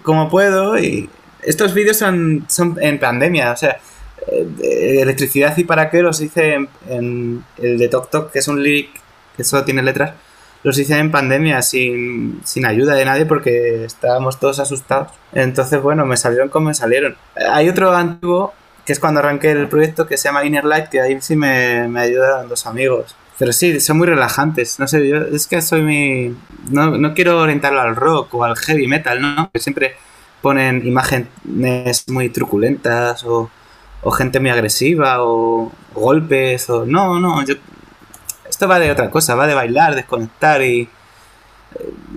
como 0.03 0.29
puedo 0.29 0.79
y 0.79 1.09
estos 1.43 1.75
vídeos 1.75 1.97
son, 1.97 2.45
son 2.49 2.77
en 2.81 2.99
pandemia, 2.99 3.53
o 3.53 3.57
sea, 3.57 3.79
eh, 4.27 5.01
electricidad 5.01 5.57
y 5.57 5.65
para 5.65 5.91
qué 5.91 6.03
los 6.03 6.21
hice 6.21 6.69
en, 6.89 7.45
el 7.59 7.79
de 7.79 7.89
Toc 7.89 8.11
Toc, 8.11 8.33
que 8.33 8.41
es 8.41 8.49
un 8.49 8.63
lyric 8.63 8.91
que 9.37 9.45
solo 9.45 9.65
tiene 9.65 9.83
letras 9.83 10.13
los 10.63 10.79
hice 10.79 10.99
en 10.99 11.11
pandemia 11.11 11.63
sin, 11.63 12.43
ayuda 12.67 12.95
de 12.95 13.05
nadie 13.05 13.27
porque 13.27 13.85
estábamos 13.85 14.41
todos 14.41 14.59
asustados. 14.59 15.13
Entonces, 15.33 15.81
bueno, 15.81 16.05
me 16.05 16.17
salieron 16.17 16.49
como 16.49 16.67
me 16.67 16.75
salieron. 16.75 17.17
Hay 17.51 17.69
otro 17.69 17.95
antiguo 17.95 18.53
que 18.85 18.93
es 18.93 19.01
cuando 19.01 19.21
arranqué 19.21 19.51
el 19.51 19.69
proyecto 19.69 20.07
que 20.07 20.17
se 20.17 20.29
llama 20.29 20.45
Inner 20.45 20.65
Light, 20.65 20.89
que 20.89 21.01
ahí 21.01 21.21
sí 21.21 21.37
me, 21.37 21.87
me 21.89 22.01
ayudaron 22.01 22.49
dos 22.49 22.67
amigos. 22.67 23.15
Pero 23.39 23.53
sí, 23.53 23.79
son 23.81 23.99
muy 23.99 24.09
relajantes. 24.09 24.81
No 24.81 24.89
sé, 24.89 25.07
yo 25.07 25.19
es 25.19 25.47
que 25.47 25.63
soy 25.63 25.83
mi. 25.83 26.35
No, 26.71 26.99
no 26.99 27.15
quiero 27.15 27.39
orientarlo 27.39 27.81
al 27.81 27.95
rock 27.95 28.35
o 28.35 28.45
al 28.45 28.57
heavy 28.57 28.89
metal, 28.89 29.21
¿no? 29.21 29.51
Que 29.53 29.61
siempre 29.61 29.95
ponen 30.43 30.87
imágenes 30.87 32.05
muy 32.09 32.29
truculentas 32.29 33.25
o, 33.25 33.51
o 34.03 34.11
gente 34.11 34.41
muy 34.41 34.51
agresiva 34.51 35.25
o 35.25 35.73
golpes 35.95 36.69
o. 36.71 36.87
No, 36.87 37.19
no, 37.21 37.45
yo 37.45 37.55
esto 38.49 38.67
va 38.67 38.79
de 38.79 38.91
otra 38.91 39.11
cosa, 39.11 39.35
va 39.35 39.47
de 39.47 39.55
bailar, 39.55 39.95
desconectar 39.95 40.63
y, 40.63 40.89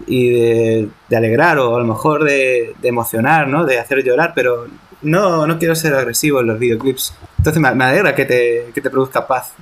y 0.08 0.30
de, 0.30 0.90
alegrar 1.16 1.60
o 1.60 1.76
a 1.76 1.80
lo 1.80 1.86
mejor 1.86 2.24
de, 2.24 2.76
emocionar, 2.82 3.48
¿no? 3.48 3.66
De 3.66 3.80
hacer 3.80 4.04
llorar, 4.04 4.32
pero 4.34 4.68
no, 5.02 5.46
no 5.46 5.60
quiero 5.60 5.76
ser 5.76 5.94
agresivo 5.94 6.40
en 6.40 6.48
los 6.48 6.60
videoclips. 6.60 7.14
Entonces 7.38 7.62
me, 7.62 7.84
alegra 7.84 8.16
que 8.16 8.26
te, 8.26 8.72
que 8.74 8.82
te, 8.82 8.90
produzca 8.90 9.28
paz. 9.28 9.54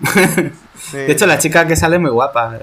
De 0.94 1.12
hecho, 1.12 1.26
la 1.26 1.38
chica 1.38 1.68
que 1.68 1.76
sale 1.76 1.98
es 1.98 2.02
muy 2.02 2.12
guapa. 2.12 2.60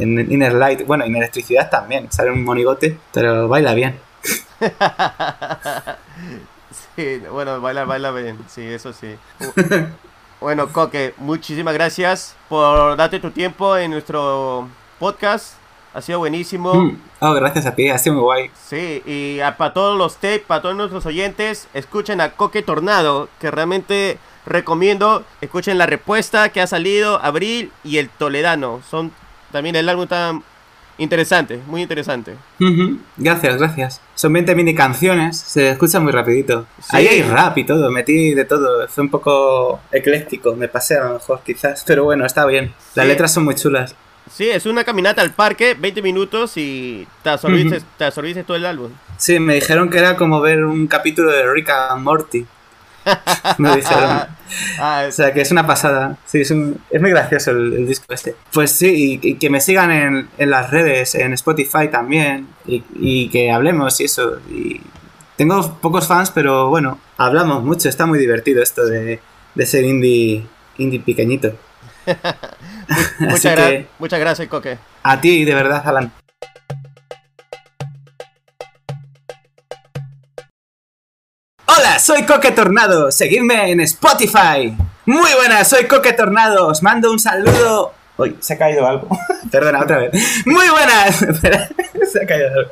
en 0.00 0.32
Inner 0.32 0.54
Light, 0.54 0.86
bueno, 0.86 1.04
en 1.04 1.14
Electricidad 1.14 1.70
también, 1.70 2.10
sale 2.10 2.30
un 2.30 2.44
monigote, 2.44 2.98
pero 3.12 3.46
baila 3.48 3.74
bien. 3.74 3.94
sí, 6.96 7.22
bueno, 7.30 7.60
baila, 7.60 7.84
baila 7.84 8.10
bien, 8.10 8.38
sí, 8.48 8.62
eso 8.62 8.92
sí. 8.92 9.16
Bueno, 10.40 10.68
Coque, 10.68 11.14
muchísimas 11.16 11.72
gracias 11.72 12.36
por 12.50 12.98
darte 12.98 13.18
tu 13.18 13.30
tiempo 13.30 13.78
en 13.78 13.92
nuestro 13.92 14.68
podcast. 14.98 15.54
Ha 15.94 16.02
sido 16.02 16.18
buenísimo. 16.18 16.74
Mm. 16.74 16.98
Oh, 17.20 17.32
gracias 17.32 17.64
a 17.64 17.74
ti, 17.74 17.88
ha 17.88 17.96
sido 17.96 18.16
muy 18.16 18.24
guay. 18.24 18.50
Sí, 18.68 19.02
y 19.06 19.38
para 19.56 19.72
todos 19.72 19.96
los 19.96 20.18
para 20.46 20.60
todos 20.60 20.76
nuestros 20.76 21.06
oyentes, 21.06 21.66
escuchen 21.72 22.20
a 22.20 22.32
Coque 22.32 22.60
Tornado, 22.60 23.30
que 23.40 23.50
realmente 23.50 24.18
recomiendo. 24.44 25.24
Escuchen 25.40 25.78
la 25.78 25.86
respuesta 25.86 26.50
que 26.50 26.60
ha 26.60 26.66
salido, 26.66 27.20
Abril 27.22 27.72
y 27.82 27.96
el 27.96 28.10
Toledano. 28.10 28.82
Son 28.90 29.12
también 29.50 29.76
el 29.76 29.88
álbum 29.88 30.08
tan 30.08 30.42
Interesante, 30.98 31.60
muy 31.66 31.82
interesante. 31.82 32.34
Gracias, 33.16 33.56
gracias. 33.58 34.00
Son 34.14 34.32
20 34.32 34.54
mini 34.54 34.74
canciones, 34.74 35.38
se 35.38 35.70
escucha 35.70 35.98
muy 35.98 36.12
rapidito. 36.12 36.66
Ahí 36.90 37.08
hay 37.08 37.22
rap 37.22 37.58
y 37.58 37.64
todo, 37.64 37.90
metí 37.90 38.34
de 38.34 38.44
todo. 38.44 38.86
Fue 38.88 39.02
un 39.02 39.10
poco 39.10 39.80
ecléctico, 39.90 40.54
me 40.54 40.68
pasé 40.68 40.96
a 40.98 41.04
lo 41.04 41.14
mejor 41.14 41.40
quizás, 41.44 41.82
pero 41.86 42.04
bueno, 42.04 42.24
está 42.24 42.46
bien. 42.46 42.72
Las 42.94 43.06
letras 43.06 43.32
son 43.32 43.44
muy 43.44 43.56
chulas. 43.56 43.96
Sí, 44.30 44.48
es 44.48 44.64
una 44.66 44.84
caminata 44.84 45.20
al 45.20 45.32
parque, 45.32 45.76
20 45.78 46.00
minutos 46.00 46.56
y 46.56 47.06
te 47.22 47.30
absorbiste, 47.30 47.82
te 47.98 48.44
todo 48.44 48.56
el 48.56 48.64
álbum. 48.64 48.90
Sí, 49.18 49.38
me 49.38 49.54
dijeron 49.54 49.90
que 49.90 49.98
era 49.98 50.16
como 50.16 50.40
ver 50.40 50.64
un 50.64 50.86
capítulo 50.86 51.30
de 51.30 51.50
Rick 51.50 51.70
and 51.70 52.02
Morty. 52.02 52.46
me 53.58 53.76
dijeron. 53.76 54.26
Ah, 54.78 55.06
o 55.08 55.12
sea, 55.12 55.32
que 55.32 55.40
es 55.40 55.50
una 55.50 55.66
pasada. 55.66 56.16
Sí, 56.26 56.40
es, 56.40 56.50
muy 56.52 57.10
gracioso 57.10 57.50
el, 57.50 57.86
disco 57.86 58.12
este. 58.12 58.36
Pues 58.52 58.70
sí, 58.70 59.20
y, 59.22 59.34
que 59.34 59.50
me 59.50 59.60
sigan 59.60 59.90
en, 60.38 60.50
las 60.50 60.70
redes, 60.70 61.14
en 61.14 61.32
Spotify 61.32 61.88
también, 61.90 62.48
y, 62.66 63.28
que 63.28 63.50
hablemos 63.50 64.00
y 64.00 64.04
eso. 64.04 64.38
Y 64.50 64.80
tengo 65.36 65.78
pocos 65.80 66.06
fans, 66.06 66.30
pero 66.30 66.68
bueno, 66.68 66.98
hablamos 67.16 67.62
mucho. 67.64 67.88
Está 67.88 68.06
muy 68.06 68.18
divertido 68.18 68.62
esto 68.62 68.84
de, 68.86 69.20
ser 69.64 69.84
indie, 69.84 70.46
indie 70.78 71.00
pequeñito. 71.00 71.52
muchas, 73.18 73.58
muchas 73.98 74.20
gracias, 74.20 74.48
Coque. 74.48 74.78
A 75.02 75.20
ti, 75.20 75.44
de 75.44 75.54
verdad, 75.54 75.82
Alan. 75.86 76.12
Soy 81.98 82.24
Coque 82.24 82.50
Tornado. 82.50 83.10
Seguidme 83.12 83.70
en 83.70 83.80
Spotify. 83.80 84.76
Muy 85.06 85.30
buenas, 85.36 85.68
soy 85.68 85.84
Coque 85.84 86.12
Tornado. 86.12 86.68
Os 86.68 86.82
mando 86.82 87.10
un 87.10 87.18
saludo. 87.18 87.92
Uy, 88.16 88.36
se 88.40 88.54
ha 88.54 88.58
caído 88.58 88.86
algo. 88.86 89.08
Perdona, 89.50 89.80
otra 89.80 89.98
vez. 89.98 90.12
Muy 90.46 90.68
buenas. 90.68 91.18
se 92.12 92.22
ha 92.22 92.26
caído 92.26 92.48
algo. 92.48 92.70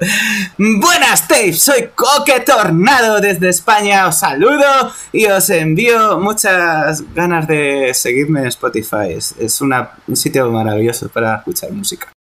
Buenas, 0.58 1.26
tapes. 1.26 1.62
Soy 1.62 1.90
Coque 1.94 2.40
Tornado 2.40 3.20
desde 3.20 3.48
España. 3.48 4.06
Os 4.06 4.18
saludo 4.18 4.92
y 5.12 5.26
os 5.26 5.50
envío 5.50 6.18
muchas 6.18 7.02
ganas 7.14 7.46
de 7.48 7.92
seguirme 7.94 8.40
en 8.40 8.46
Spotify. 8.46 9.14
Es, 9.16 9.60
un 9.60 10.16
sitio 10.16 10.50
maravilloso 10.50 11.08
para 11.08 11.36
escuchar 11.36 11.72
música. 11.72 12.12